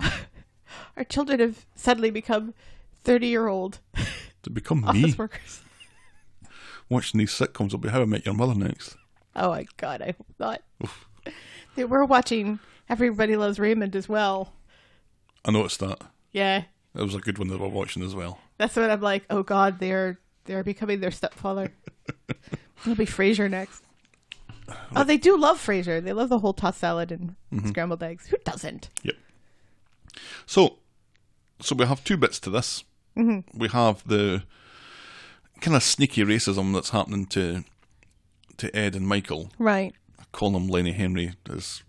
[0.96, 2.54] Our children have suddenly become
[3.02, 3.80] thirty-year-old
[4.42, 5.62] To become office me, workers.
[6.88, 8.96] watching these sitcoms will be How I Met Your Mother next.
[9.36, 10.62] Oh my god, I hope not.
[11.76, 14.52] They were watching Everybody Loves Raymond as well.
[15.44, 16.00] I noticed that.
[16.32, 16.64] Yeah,
[16.94, 18.38] That was a good one they were watching as well.
[18.58, 19.24] that's when I'm like.
[19.30, 21.72] Oh god, they're they're becoming their stepfather.
[22.82, 23.82] It'll be Frasier next.
[24.94, 26.02] Oh, they do love Frasier.
[26.04, 27.34] They love the whole tossed salad and
[27.68, 28.26] scrambled eggs.
[28.26, 28.90] Who doesn't?
[29.02, 29.14] Yep.
[30.44, 30.76] So,
[31.60, 32.84] so we have two bits to this.
[33.16, 33.58] Mm-hmm.
[33.58, 34.42] We have the
[35.62, 37.64] kind of sneaky racism that's happening to
[38.58, 39.50] to Ed and Michael.
[39.58, 39.94] Right.
[40.20, 41.82] I call him Lenny Henry is,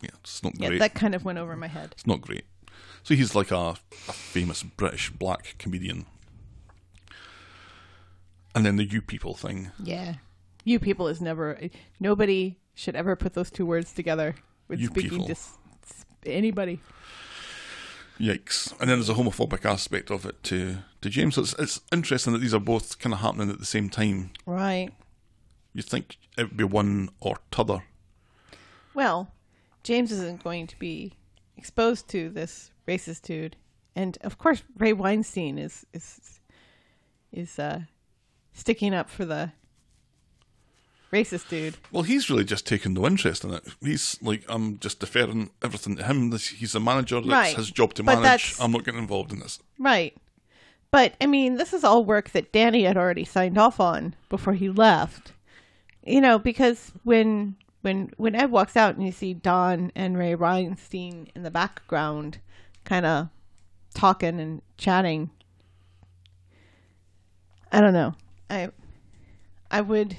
[0.00, 0.78] yeah, it's not Yeah, great.
[0.80, 1.90] that kind of went over my head.
[1.92, 2.44] It's not great.
[3.02, 3.74] So he's like a,
[4.08, 6.06] a famous British black comedian.
[8.54, 9.70] And then the you people thing.
[9.82, 10.14] Yeah.
[10.64, 11.58] You people is never.
[12.00, 14.34] Nobody should ever put those two words together
[14.66, 15.26] when You speaking people.
[15.26, 15.56] to s-
[16.26, 16.80] anybody.
[18.20, 18.72] Yikes.
[18.80, 21.36] And then there's a homophobic aspect of it to, to James.
[21.36, 24.30] So it's, it's interesting that these are both kind of happening at the same time.
[24.44, 24.90] Right.
[25.72, 27.84] You'd think it would be one or t'other.
[28.94, 29.30] Well,
[29.84, 31.14] James isn't going to be
[31.58, 33.56] exposed to this racist dude,
[33.96, 36.40] and of course, Ray Weinstein is is
[37.32, 37.80] is uh,
[38.52, 39.52] sticking up for the
[41.12, 41.76] racist dude.
[41.92, 43.64] Well, he's really just taken no interest in it.
[43.82, 46.30] He's like, I'm just deferring everything to him.
[46.30, 47.16] This, he's a manager.
[47.20, 47.56] That's Right.
[47.56, 48.54] his job to But manage.
[48.60, 49.58] I'm not getting involved in this.
[49.78, 50.16] Right.
[50.90, 54.54] But I mean, this is all work that Danny had already signed off on before
[54.54, 55.32] he left.
[56.04, 57.56] You know, because when
[57.88, 62.38] when when Ed walks out and you see Don and Ray Weinstein in the background,
[62.84, 63.28] kind of
[63.94, 65.30] talking and chatting.
[67.72, 68.14] I don't know.
[68.50, 68.68] I
[69.70, 70.18] I would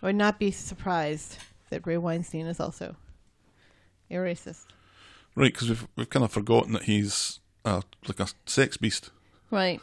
[0.00, 1.38] I would not be surprised
[1.70, 2.94] that Ray Weinstein is also
[4.08, 4.66] a racist.
[5.34, 9.10] Right, because we've we've kind of forgotten that he's uh, like a sex beast.
[9.50, 9.80] Right.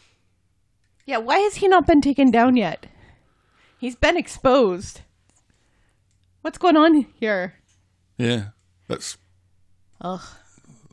[1.04, 2.86] yeah, why has he not been taken down yet?
[3.76, 5.02] He's been exposed.
[6.42, 7.54] What's going on here?
[8.16, 8.48] Yeah,
[8.88, 9.18] that's
[10.00, 10.22] Ugh.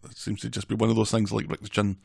[0.04, 1.98] It seems to just be one of those things like Rick the Chin.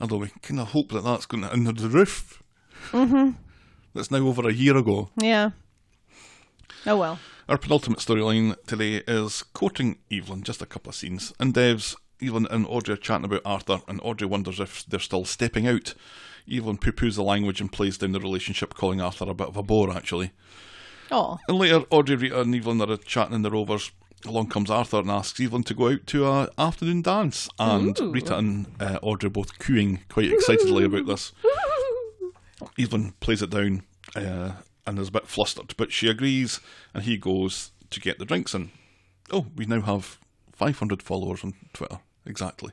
[0.00, 2.42] Although we kind of hope that that's going to under the roof.
[2.90, 3.32] Mm-hmm.
[3.94, 5.10] That's now over a year ago.
[5.16, 5.50] Yeah.
[6.86, 7.18] Oh well.
[7.48, 11.32] Our penultimate storyline today is courting Evelyn, just a couple of scenes.
[11.38, 15.24] And Dev's, Evelyn and Audrey are chatting about Arthur, and Audrey wonders if they're still
[15.24, 15.94] stepping out.
[16.50, 19.56] Evelyn poo poos the language and plays down the relationship, calling Arthur a bit of
[19.56, 20.30] a bore, actually.
[21.12, 21.38] Oh.
[21.46, 23.92] And later, Audrey, Rita, and Evelyn are chatting in the Rovers.
[24.24, 28.12] Along comes Arthur and asks Evelyn to go out to a afternoon dance, and Ooh.
[28.12, 31.32] Rita and uh, Audrey both cooing quite excitedly about this.
[32.78, 33.82] Evelyn plays it down
[34.16, 34.52] uh,
[34.86, 36.60] and is a bit flustered, but she agrees,
[36.94, 38.70] and he goes to get the drinks in.
[39.30, 40.18] Oh, we now have
[40.52, 41.98] 500 followers on Twitter.
[42.24, 42.72] Exactly.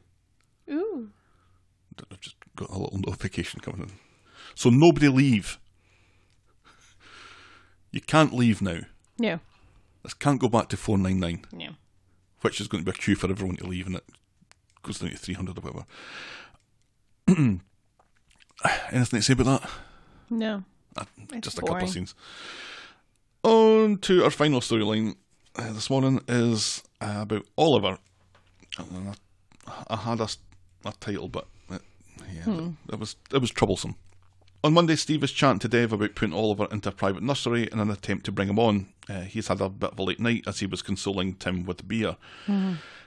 [0.69, 1.09] Ooh.
[2.11, 3.91] I've just got a little notification coming in.
[4.55, 5.59] So nobody leave.
[7.91, 8.81] You can't leave now.
[9.17, 9.39] No.
[10.03, 11.45] This can't go back to 499.
[11.51, 11.69] No.
[12.41, 14.03] which is going to be a queue for everyone to leave, and it
[14.83, 15.85] goes down to 300 or whatever.
[18.91, 19.69] Anything to say about that?
[20.29, 20.63] No.
[20.97, 21.05] Uh,
[21.39, 22.13] Just a couple of scenes.
[23.43, 25.15] On to our final storyline
[25.55, 27.97] uh, this morning is uh, about Oliver.
[28.77, 29.13] Uh,
[29.87, 30.27] I had a,
[30.85, 31.81] a title, but it,
[32.35, 32.69] yeah, Hmm.
[32.91, 33.95] it was it was troublesome.
[34.63, 37.79] On Monday, Steve is chatting to Dev about putting Oliver into a private nursery in
[37.79, 38.87] an attempt to bring him on.
[39.09, 41.87] Uh, he's had a bit of a late night as he was consoling Tim with
[41.87, 42.17] beer.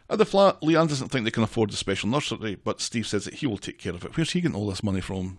[0.08, 3.26] At the flat, Leanne doesn't think they can afford the special nursery, but Steve says
[3.26, 4.16] that he will take care of it.
[4.16, 5.38] Where's he getting all this money from?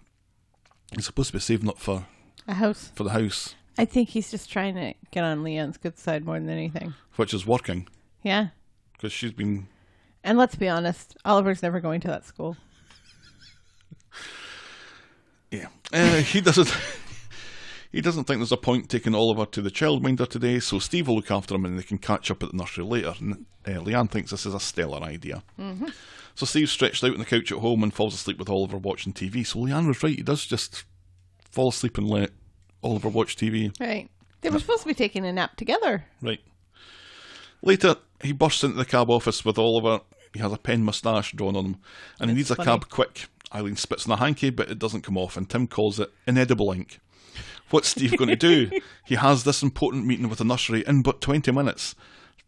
[0.95, 2.05] He's supposed to be saving up for,
[2.47, 2.91] A house.
[2.93, 6.39] for the house, I think he's just trying to get on Leanne's good side more
[6.39, 6.93] than anything.
[7.15, 7.87] which is working
[8.21, 8.49] Yeah.
[8.93, 9.67] because she's been.
[10.23, 12.55] And let's be honest, Oliver's never going to that school.
[15.53, 16.75] Yeah, uh, he doesn't.
[17.91, 21.17] He doesn't think there's a point taking Oliver to the childminder today, so Steve will
[21.17, 23.13] look after him and they can catch up at the nursery later.
[23.19, 25.43] And, uh, Leanne thinks this is a stellar idea.
[26.33, 29.13] So Steve's stretched out on the couch at home and falls asleep with Oliver watching
[29.13, 29.45] TV.
[29.45, 30.85] So Leanne was right, he does just
[31.51, 32.31] fall asleep and let
[32.81, 33.71] Oliver watch TV.
[33.79, 34.09] Right.
[34.41, 36.05] They were supposed to be taking a nap together.
[36.19, 36.41] Right.
[37.61, 40.01] Later, he bursts into the cab office with Oliver.
[40.33, 41.77] He has a pen moustache drawn on him,
[42.19, 43.27] and he needs a cab quick.
[43.53, 46.71] Eileen spits in the hanky, but it doesn't come off, and Tim calls it inedible
[46.71, 46.99] ink.
[47.69, 48.69] What's Steve going to do?
[49.05, 51.95] he has this important meeting with the nursery in but 20 minutes.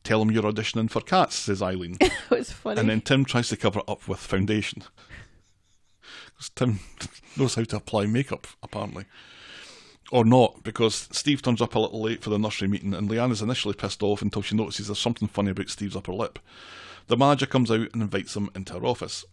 [0.03, 1.97] Tell him you're auditioning for cats, says Eileen.
[2.01, 2.79] It was funny.
[2.79, 4.83] and then Tim tries to cover it up with foundation.
[6.37, 6.79] 'Cause Tim
[7.37, 9.05] knows how to apply makeup, apparently.
[10.11, 13.31] Or not, because Steve turns up a little late for the nursery meeting, and Leanne
[13.31, 16.37] is initially pissed off until she notices there's something funny about Steve's upper lip.
[17.07, 19.25] The manager comes out and invites him into her office.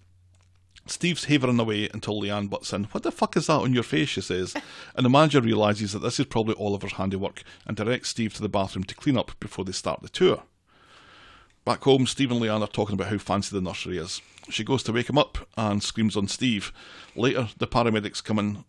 [0.86, 2.84] Steve's havering away until Leanne butts in.
[2.84, 4.08] What the fuck is that on your face?
[4.10, 4.54] she says.
[4.96, 8.48] And the manager realises that this is probably Oliver's handiwork and directs Steve to the
[8.48, 10.42] bathroom to clean up before they start the tour.
[11.64, 14.20] Back home, Steve and Leanne are talking about how fancy the nursery is.
[14.50, 16.72] She goes to wake him up and screams on Steve.
[17.14, 18.64] Later, the paramedics come in.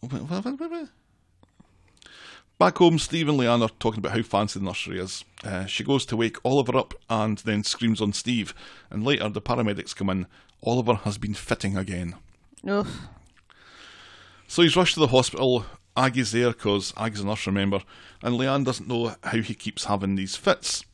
[2.64, 5.26] Back home, Steve and Leanne are talking about how fancy the nursery is.
[5.44, 8.56] Uh, she goes to wake Oliver up and then screams on Steve.
[8.90, 10.28] And later, the paramedics come in.
[10.66, 12.16] Oliver has been fitting again.
[12.66, 12.88] Ugh.
[14.48, 15.66] So he's rushed to the hospital.
[15.98, 17.82] Aggie's there because Aggie's a nurse, remember,
[18.22, 20.86] and Leanne doesn't know how he keeps having these fits.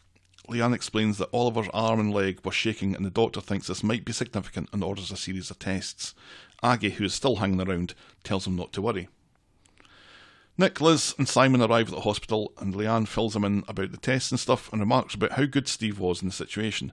[0.49, 4.05] Leanne explains that Oliver's arm and leg were shaking, and the doctor thinks this might
[4.05, 6.15] be significant and orders a series of tests.
[6.63, 7.93] Aggie, who is still hanging around,
[8.23, 9.07] tells him not to worry.
[10.59, 13.97] Nick, Liz, and Simon arrive at the hospital, and Leanne fills them in about the
[13.97, 16.91] tests and stuff and remarks about how good Steve was in the situation.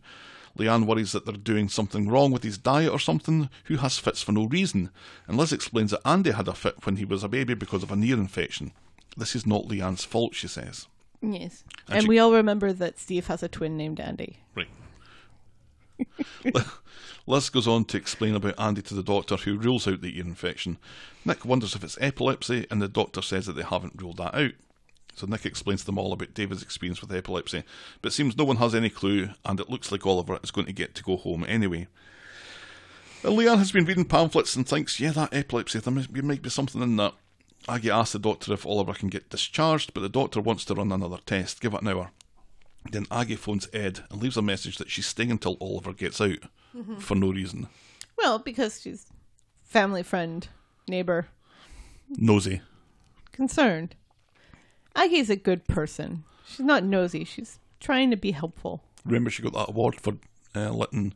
[0.57, 4.23] Leanne worries that they're doing something wrong with his diet or something, who has fits
[4.23, 4.91] for no reason,
[5.27, 7.91] and Liz explains that Andy had a fit when he was a baby because of
[7.91, 8.71] a ear infection.
[9.17, 10.87] This is not Leanne's fault, she says.
[11.21, 11.65] Yes.
[11.89, 14.39] And And, she- we all remember that Steve has a twin named Andy.
[14.55, 14.69] Right.
[17.27, 20.25] Liz goes on to explain about Andy to the doctor, who rules out the ear
[20.25, 20.79] infection.
[21.25, 24.53] Nick wonders if it's epilepsy, and the doctor says that they haven't ruled that out.
[25.17, 27.65] So Nick explains to them all about David's experience with epilepsy,
[28.03, 30.73] but seems no one has any clue, and it looks like Oliver is going to
[30.73, 31.89] get to go home anyway.
[33.23, 36.97] Leanne has been reading pamphlets and thinks, yeah, that epilepsy, there might be something in
[36.97, 37.15] that.
[37.69, 40.93] Aggie asks the doctor if Oliver can get discharged, but the doctor wants to run
[40.93, 41.61] another test.
[41.61, 42.11] Give it an hour.
[42.93, 46.39] Then Aggie phones Ed and leaves a message that she's staying until Oliver gets out
[46.99, 47.69] for no reason.
[48.19, 49.07] Well, because she's
[49.65, 50.47] family friend,
[50.89, 51.29] neighbor,
[52.17, 52.61] Nosy.
[53.33, 53.95] concerned.
[54.95, 56.25] Aggie's a good person.
[56.47, 57.25] She's not nosy.
[57.25, 58.83] She's trying to be helpful.
[59.05, 60.15] Remember, she got that award for
[60.55, 61.13] uh, letting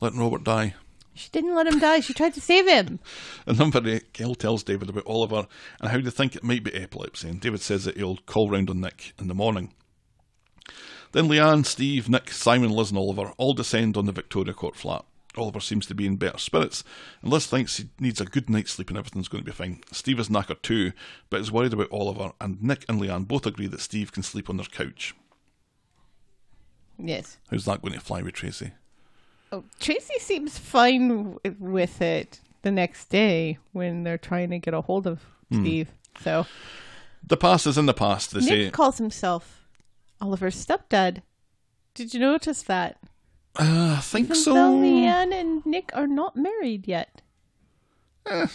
[0.00, 0.74] letting Robert die.
[1.14, 2.00] She didn't let him die.
[2.00, 2.98] She tried to save him.
[3.46, 5.46] And number eight, Gail tells David about Oliver
[5.80, 7.28] and how they think it might be epilepsy.
[7.28, 9.74] And David says that he'll call round on Nick in the morning.
[11.12, 15.04] Then Leanne, Steve, Nick, Simon, Liz, and Oliver all descend on the Victoria Court flat.
[15.36, 16.84] Oliver seems to be in better spirits,
[17.22, 19.80] and Liz thinks he needs a good night's sleep and everything's going to be fine.
[19.90, 20.92] Steve is knackered too,
[21.30, 24.50] but is worried about Oliver, and Nick and Leanne both agree that Steve can sleep
[24.50, 25.14] on their couch.
[26.98, 27.38] Yes.
[27.50, 28.72] How's that going to fly with Tracy?
[29.50, 34.74] Oh, Tracy seems fine w- with it the next day when they're trying to get
[34.74, 35.20] a hold of
[35.50, 35.62] hmm.
[35.62, 35.88] Steve.
[36.20, 36.46] So
[37.26, 38.70] The past is in the past, they Nick say.
[38.70, 39.61] calls himself
[40.22, 41.22] Oliver's stepdad.
[41.94, 42.96] Did you notice that?
[43.58, 44.54] Uh, I think Even so.
[44.54, 47.20] though Leanne and Nick are not married yet.
[48.24, 48.46] Eh,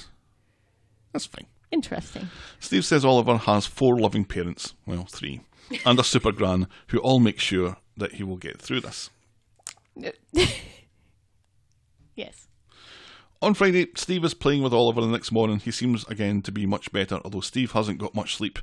[1.11, 1.45] that's fine.
[1.69, 2.29] Interesting.
[2.59, 5.41] Steve says Oliver has four loving parents, well, three,
[5.85, 9.09] and a super gran who all make sure that he will get through this.
[12.15, 12.47] Yes.
[13.43, 15.59] On Friday, Steve is playing with Oliver the next morning.
[15.59, 18.57] He seems again to be much better, although Steve hasn't got much sleep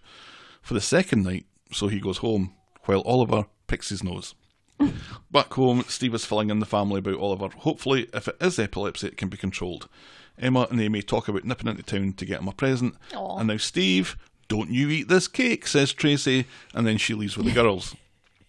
[0.60, 2.52] for the second night, so he goes home
[2.84, 4.34] while Oliver picks his nose.
[5.30, 7.48] Back home, Steve is filling in the family about Oliver.
[7.58, 9.88] Hopefully, if it is epilepsy, it can be controlled.
[10.38, 12.96] Emma and Amy talk about nipping into town to get him a present.
[13.14, 13.38] Aw.
[13.38, 14.16] And now, Steve,
[14.48, 17.94] don't you eat this cake, says Tracy, and then she leaves with the girls.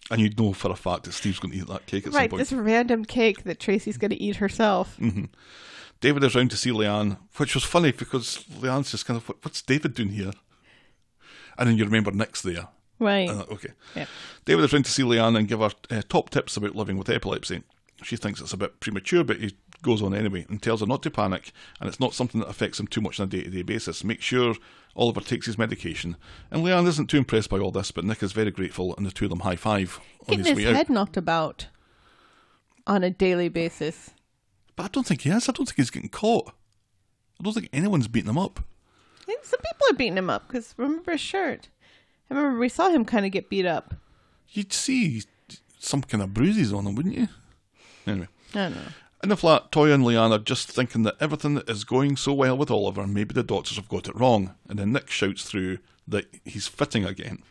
[0.08, 2.20] And you know for a fact that Steve's going to eat that cake at some
[2.20, 2.38] Right, point.
[2.38, 4.96] this random cake that Tracy's going to eat herself.
[5.00, 5.24] Mm-hmm.
[6.00, 9.62] David is round to see Leanne, which was funny because Leanne's just kind of, what's
[9.62, 10.30] David doing here?
[11.58, 12.68] And then you remember Nick's there.
[12.98, 13.28] Right.
[13.28, 13.70] Uh, okay.
[13.94, 14.06] Yeah.
[14.44, 17.10] David is round to see Leanne and give her uh, top tips about living with
[17.10, 17.62] epilepsy.
[18.02, 21.02] She thinks it's a bit premature, but he goes on anyway and tells her not
[21.02, 23.50] to panic and it's not something that affects him too much on a day to
[23.50, 24.02] day basis.
[24.04, 24.54] Make sure
[24.94, 26.16] Oliver takes his medication.
[26.50, 29.10] And Leanne isn't too impressed by all this, but Nick is very grateful and the
[29.10, 30.76] two of them high five on Getting his his way out.
[30.76, 31.66] head knocked about
[32.86, 34.10] on a daily basis.
[34.74, 35.48] But I don't think he is.
[35.48, 36.48] I don't think he's getting caught.
[37.40, 38.60] I don't think anyone's beating him up.
[39.22, 41.68] I think some people are beating him up because remember his shirt.
[42.30, 43.94] I remember we saw him kind of get beat up.
[44.48, 45.22] You'd see
[45.78, 47.28] some kind of bruises on him, wouldn't you?
[48.06, 48.28] Anyway.
[48.54, 48.82] I don't know.
[49.22, 52.56] In the flat, Toyah and Leanne are just thinking that everything is going so well
[52.56, 54.54] with Oliver, maybe the doctors have got it wrong.
[54.68, 57.42] And then Nick shouts through that he's fitting again.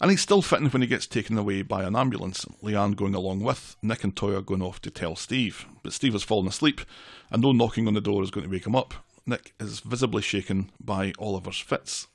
[0.00, 2.46] And he's still fitting when he gets taken away by an ambulance.
[2.62, 5.66] Leanne going along with, Nick and Toyah going off to tell Steve.
[5.82, 6.82] But Steve has fallen asleep,
[7.30, 8.94] and no knocking on the door is going to wake him up.
[9.26, 12.06] Nick is visibly shaken by Oliver's fits.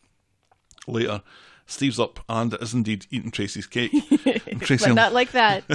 [0.87, 1.21] Later,
[1.65, 3.91] Steve's up and is indeed eating Tracy's cake.
[4.61, 5.63] Tracy But not like that.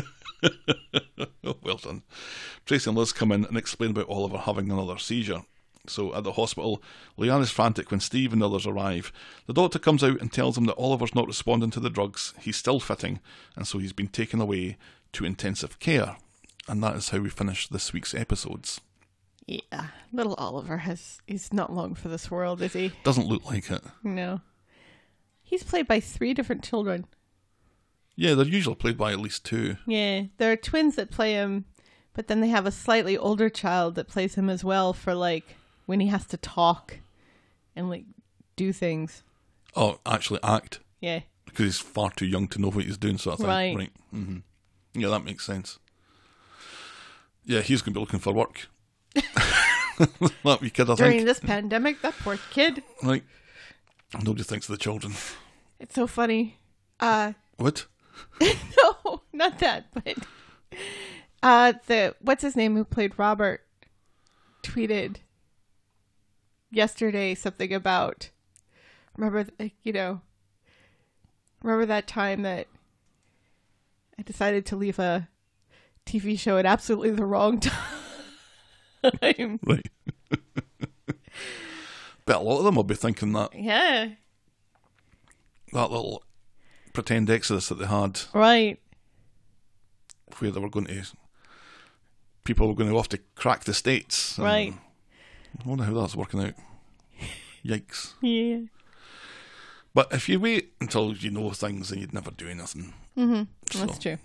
[1.63, 2.03] Well done.
[2.67, 5.43] Tracy and Liz come in and explain about Oliver having another seizure.
[5.87, 6.83] So at the hospital,
[7.19, 9.11] Leanne is frantic when Steve and the others arrive.
[9.47, 12.57] The doctor comes out and tells him that Oliver's not responding to the drugs, he's
[12.57, 13.21] still fitting,
[13.57, 14.77] and so he's been taken away
[15.13, 16.17] to intensive care.
[16.69, 18.81] And that is how we finish this week's episodes.
[19.47, 19.87] yeah.
[20.13, 22.93] Little Oliver has he's not long for this world, is he?
[23.05, 23.83] Doesn't look like it.
[24.03, 24.41] No.
[25.49, 27.07] He's played by three different children.
[28.17, 29.79] Yeah, they're usually played by at least two.
[29.87, 30.25] Yeah.
[30.37, 31.65] There are twins that play him,
[32.13, 35.57] but then they have a slightly older child that plays him as well for like
[35.87, 36.99] when he has to talk
[37.75, 38.05] and like
[38.57, 39.23] do things.
[39.75, 41.21] Oh, actually act, Yeah.
[41.47, 43.49] because he's far too young to know what he's doing, sort of thing.
[43.49, 43.77] Right.
[43.77, 43.93] Right.
[44.11, 44.39] hmm
[44.95, 45.79] Yeah, that makes sense.
[47.45, 48.69] Yeah, he's going to be looking for work.
[49.15, 51.25] that wee kid, I During think.
[51.27, 52.83] this pandemic, that poor kid.
[53.03, 53.25] Like,
[54.15, 55.15] nobody thinks of the children.
[55.79, 56.59] It's so funny.
[57.01, 57.87] Uh What?
[58.41, 60.17] no, not that, but
[61.43, 63.63] uh the what's his name who played Robert
[64.63, 65.17] tweeted
[66.71, 68.31] yesterday something about
[69.17, 69.47] remember
[69.83, 70.21] you know
[71.63, 72.67] remember that time that
[74.19, 75.29] I decided to leave a
[76.05, 77.61] TV show at absolutely the wrong
[79.03, 79.61] time.
[79.63, 79.87] Right.
[82.29, 84.11] Bet a lot of them will be thinking that yeah,
[85.73, 86.23] that little
[86.93, 88.79] pretend exodus that they had, right.
[90.39, 91.05] where they were going to,
[92.45, 94.39] people were going to off to crack the states.
[94.39, 94.75] Right.
[95.59, 96.53] I wonder how that's working out.
[97.65, 98.13] Yikes!
[98.21, 98.67] Yeah.
[99.95, 102.93] But if you wait until you know things, then you'd never do anything.
[103.17, 103.79] Mm-hmm.
[103.79, 104.19] That's So- true.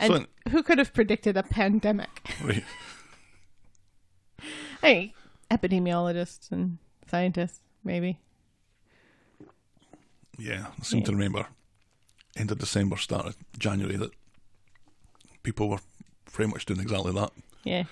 [0.00, 2.08] And So- who could have predicted a pandemic?
[2.42, 2.64] Right.
[4.82, 5.12] Hey,
[5.50, 6.78] epidemiologists and
[7.10, 8.18] scientists, maybe.
[10.38, 11.46] Yeah, I seem to remember
[12.36, 14.12] end of December, start of January that
[15.42, 15.80] people were
[16.30, 17.30] very much doing exactly that.
[17.64, 17.84] Yeah.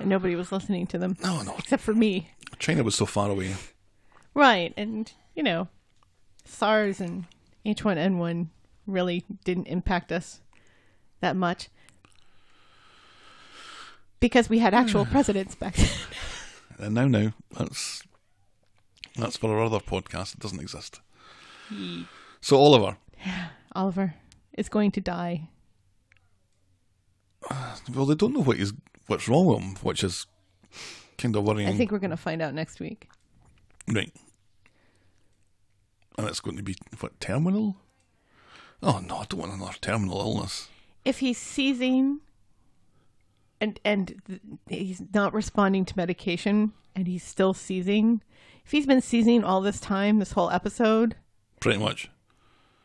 [0.00, 1.54] and nobody was listening to them No, no.
[1.58, 2.30] except for me.
[2.58, 3.54] China was so far away.
[4.34, 5.68] Right, and you know,
[6.44, 7.26] SARS and
[7.64, 8.48] H1N1
[8.86, 10.40] really didn't impact us
[11.20, 11.68] that much
[14.20, 15.88] because we had actual presidents back then.
[16.78, 18.02] And now, now, that's
[19.16, 20.34] that's for our other podcast.
[20.34, 21.00] It doesn't exist.
[22.40, 22.96] So Oliver,
[23.74, 24.14] Oliver
[24.56, 25.48] is going to die.
[27.94, 28.72] well, they don't know what is
[29.06, 30.26] what's wrong with him, which is
[31.18, 31.68] kind of worrying.
[31.68, 33.08] I think we're going to find out next week.
[33.88, 34.12] right,
[36.18, 37.76] and it's going to be what terminal.
[38.82, 40.68] Oh no, I don't want another terminal illness.
[41.04, 42.20] If he's seizing
[43.60, 48.22] and and th- he's not responding to medication and he's still seizing,
[48.66, 51.14] if he's been seizing all this time, this whole episode,
[51.60, 52.10] Pretty much.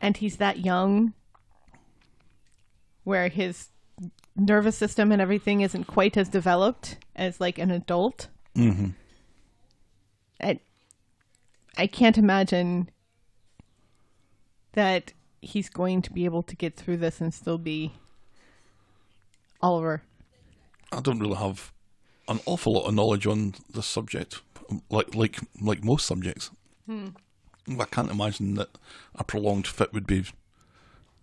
[0.00, 1.12] and he's that young
[3.04, 3.68] where his
[4.36, 8.88] nervous system and everything isn't quite as developed as like an adult Mm-hmm.
[10.42, 10.58] I,
[11.78, 12.90] I can't imagine
[14.72, 17.92] that he's going to be able to get through this and still be
[19.62, 20.02] Oliver.
[20.92, 21.72] I don't really have
[22.28, 24.42] an awful lot of knowledge on this subject,
[24.90, 26.50] like like like most subjects.
[26.86, 27.08] Hmm.
[27.78, 28.70] I can't imagine that
[29.14, 30.24] a prolonged fit would be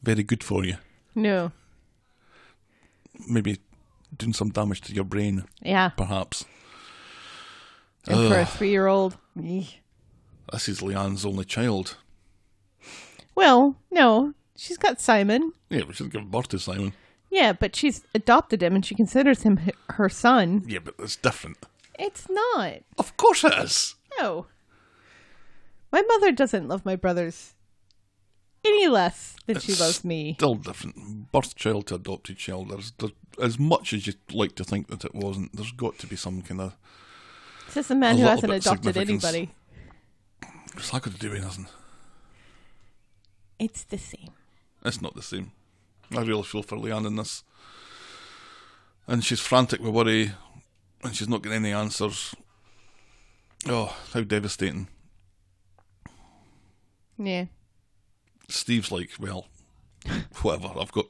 [0.02, 0.78] very good for you.
[1.16, 1.52] No.
[3.28, 3.60] Maybe
[4.16, 5.90] doing some damage to your brain, Yeah.
[5.90, 6.45] perhaps.
[8.07, 9.18] And for a three year old.
[9.36, 11.98] This is Leanne's only child.
[13.36, 14.34] Well, no.
[14.56, 15.52] She's got Simon.
[15.70, 16.94] Yeah, but she's given birth to Simon.
[17.30, 20.64] Yeah, but she's adopted him and she considers him h- her son.
[20.68, 21.57] Yeah, but it's different.
[21.99, 22.80] It's not.
[22.97, 23.95] Of course it is.
[24.17, 24.47] No.
[25.91, 27.55] My mother doesn't love my brothers
[28.65, 30.35] any less than she It's loves me.
[30.38, 31.31] Still different.
[31.31, 32.69] Birth child to adopted child.
[32.69, 32.93] There's,
[33.41, 35.55] as much as you'd like to think that it wasn't.
[35.55, 36.77] There's got to be some kind of.
[37.65, 39.23] It's just a man a who little hasn't bit adopted significance.
[39.26, 39.53] anybody.
[40.76, 41.67] It's not going to do anything.
[43.59, 44.31] It's the same.
[44.85, 45.51] It's not the same.
[46.15, 47.43] I really feel for Leanne in this.
[49.07, 50.31] And she's frantic with worry,
[51.03, 52.34] and she's not getting any answers.
[53.67, 54.88] Oh, how devastating.
[57.17, 57.45] Yeah.
[58.47, 59.47] Steve's like, well,
[60.41, 60.73] whatever.
[60.80, 61.05] I've got,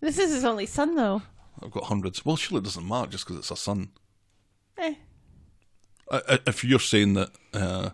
[0.00, 1.22] This is his only son, though.
[1.62, 2.24] I've got hundreds.
[2.24, 3.90] Well, surely it doesn't matter just because it's a son.
[4.78, 4.94] Eh.
[6.10, 7.90] I- I- If you're saying that uh,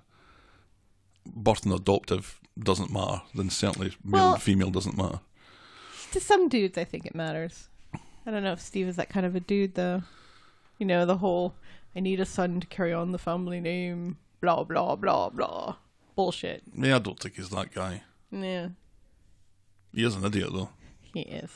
[1.26, 5.20] birth and adoptive doesn't matter, then certainly male Well- and female doesn't matter.
[6.12, 7.68] To some dudes, I think it matters.
[8.26, 10.02] I don't know if Steve is that kind of a dude, though.
[10.82, 11.54] You know, the whole
[11.94, 15.76] I need a son to carry on the family name, blah, blah, blah, blah.
[16.16, 16.64] Bullshit.
[16.74, 18.02] Yeah, I don't think he's that guy.
[18.32, 18.70] Yeah,
[19.94, 20.70] He is an idiot, though.
[21.14, 21.52] he is.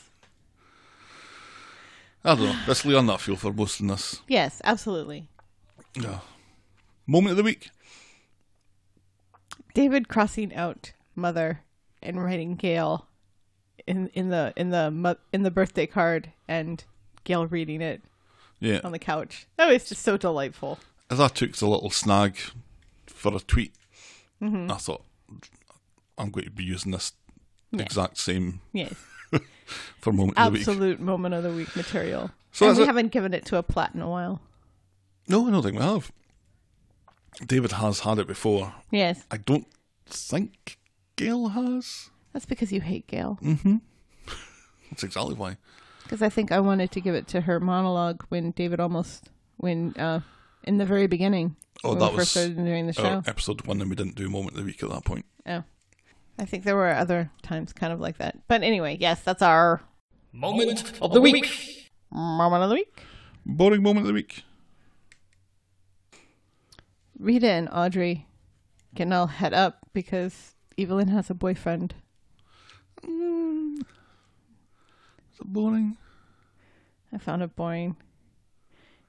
[2.24, 2.56] I don't know.
[2.68, 4.20] It's Leanne that I feel for most in this.
[4.28, 5.26] Yes, absolutely.
[6.00, 6.20] Yeah.
[7.08, 7.70] Moment of the week.
[9.74, 11.62] David crossing out mother
[12.00, 13.08] and writing Gail
[13.88, 16.84] in in the in the in the birthday card and
[17.24, 18.02] Gail reading it
[18.60, 18.80] Yeah.
[18.84, 19.46] on the couch.
[19.56, 20.78] That was just so delightful.
[21.10, 22.36] As I took the little snag
[23.06, 23.72] for a tweet,
[24.42, 24.70] Mm-hmm.
[24.70, 25.02] I thought
[26.18, 27.12] I'm going to be using this
[27.72, 28.92] exact same Yes,
[29.98, 30.68] for moment of the week.
[30.68, 32.30] absolute moment of the week material.
[32.52, 34.42] So and we it- haven't given it to a plat in a while.
[35.28, 36.12] No, I don't think we have.
[37.46, 38.74] David has had it before.
[38.90, 39.66] Yes, I don't
[40.06, 40.78] think
[41.16, 42.10] Gail has.
[42.34, 43.38] that's because you hate Gail.
[44.90, 45.56] That's exactly why.
[46.06, 49.94] Because I think I wanted to give it to her monologue when David almost when
[49.98, 50.20] uh
[50.64, 51.56] in the very beginning.
[51.84, 53.02] Oh, when that we was first started doing the show.
[53.02, 55.26] uh, episode one, and we didn't do moment of the week at that point.
[55.46, 55.64] Oh.
[56.38, 58.38] I think there were other times kind of like that.
[58.46, 59.80] But anyway, yes, that's our
[60.32, 61.90] Moment of the week.
[62.12, 63.02] moment of the week.
[63.46, 64.44] Boring moment of the week.
[67.18, 68.26] Rita and Audrey
[68.94, 71.94] can all head up because Evelyn has a boyfriend.
[73.02, 73.45] Is
[75.40, 75.96] it boring?
[77.12, 77.96] I found it boring.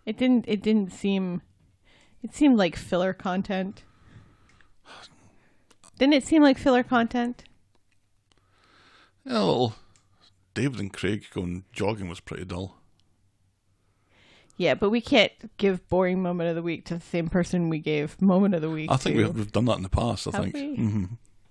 [0.06, 1.42] It didn't it didn't seem
[2.24, 3.84] it seemed like filler content.
[6.00, 7.44] Didn't it seem like filler content?
[9.26, 9.76] Yeah, well,
[10.54, 12.78] David and Craig going jogging was pretty dull.
[14.56, 17.80] Yeah, but we can't give boring moment of the week to the same person we
[17.80, 18.90] gave moment of the week.
[18.92, 19.30] I think to.
[19.30, 20.28] we've, done that in the past.
[20.28, 20.56] I Have think.
[20.56, 20.76] we?
[20.76, 21.06] hmm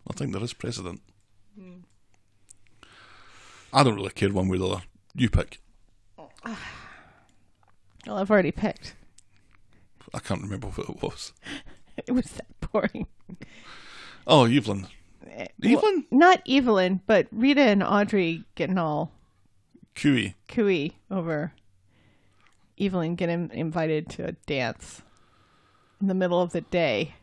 [0.08, 1.00] I think there is precedent.
[3.72, 4.82] I don't really care one way or the other.
[5.14, 5.60] You pick.
[8.06, 8.94] Well, I've already picked.
[10.14, 11.32] I can't remember what it was.
[12.06, 13.06] It was that boring.
[14.26, 14.86] Oh, Evelyn.
[15.30, 16.04] Eh, well, Evelyn?
[16.10, 19.12] not Evelyn, but Rita and Audrey getting all
[19.94, 20.34] Cooey.
[20.46, 21.52] cooey over
[22.78, 25.00] Evelyn getting invited to a dance
[26.02, 27.14] in the middle of the day,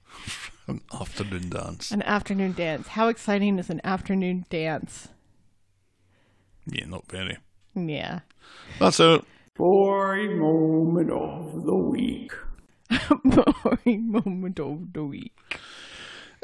[0.68, 1.90] An afternoon dance.
[1.90, 2.86] an afternoon dance.
[2.86, 5.08] How exciting is an afternoon dance?
[6.66, 7.38] Yeah, not very.
[7.74, 8.20] Yeah.
[8.78, 9.24] That's it.
[9.56, 12.32] Boring moment of the week.
[13.24, 15.32] Boring moment of the week.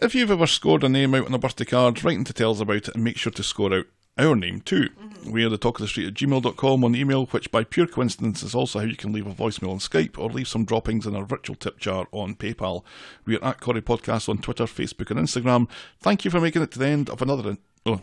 [0.01, 2.53] If you've ever scored a name out on a birthday card, write in to tell
[2.53, 3.87] us about it and make sure to score out
[4.17, 4.89] our name too.
[4.91, 5.31] Mm-hmm.
[5.31, 8.43] We are the talk of the street at gmail.com on email, which by pure coincidence
[8.43, 11.15] is also how you can leave a voicemail on Skype or leave some droppings in
[11.15, 12.83] our virtual tip jar on PayPal.
[13.25, 15.69] We are at Corrie Podcast on Twitter, Facebook, and Instagram.
[16.01, 17.59] Thank you for making it to the end of another.
[17.85, 18.01] Oh,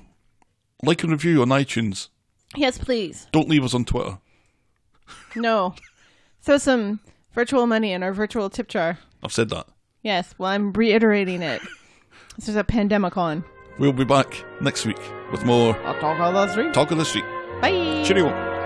[0.83, 2.09] like and review on iTunes.
[2.55, 3.27] Yes, please.
[3.31, 4.17] Don't leave us on Twitter.
[5.35, 5.75] No.
[6.41, 6.99] Throw some
[7.33, 8.97] virtual money in our virtual tip jar.
[9.23, 9.67] I've said that.
[10.01, 11.61] Yes, well, I'm reiterating it.
[12.37, 13.43] This is a pandemic on.
[13.79, 14.99] We'll be back next week
[15.31, 16.71] with more I'll talk all those three.
[16.71, 17.25] Talk of the Street.
[17.61, 18.03] Bye.
[18.05, 18.56] Cheerio.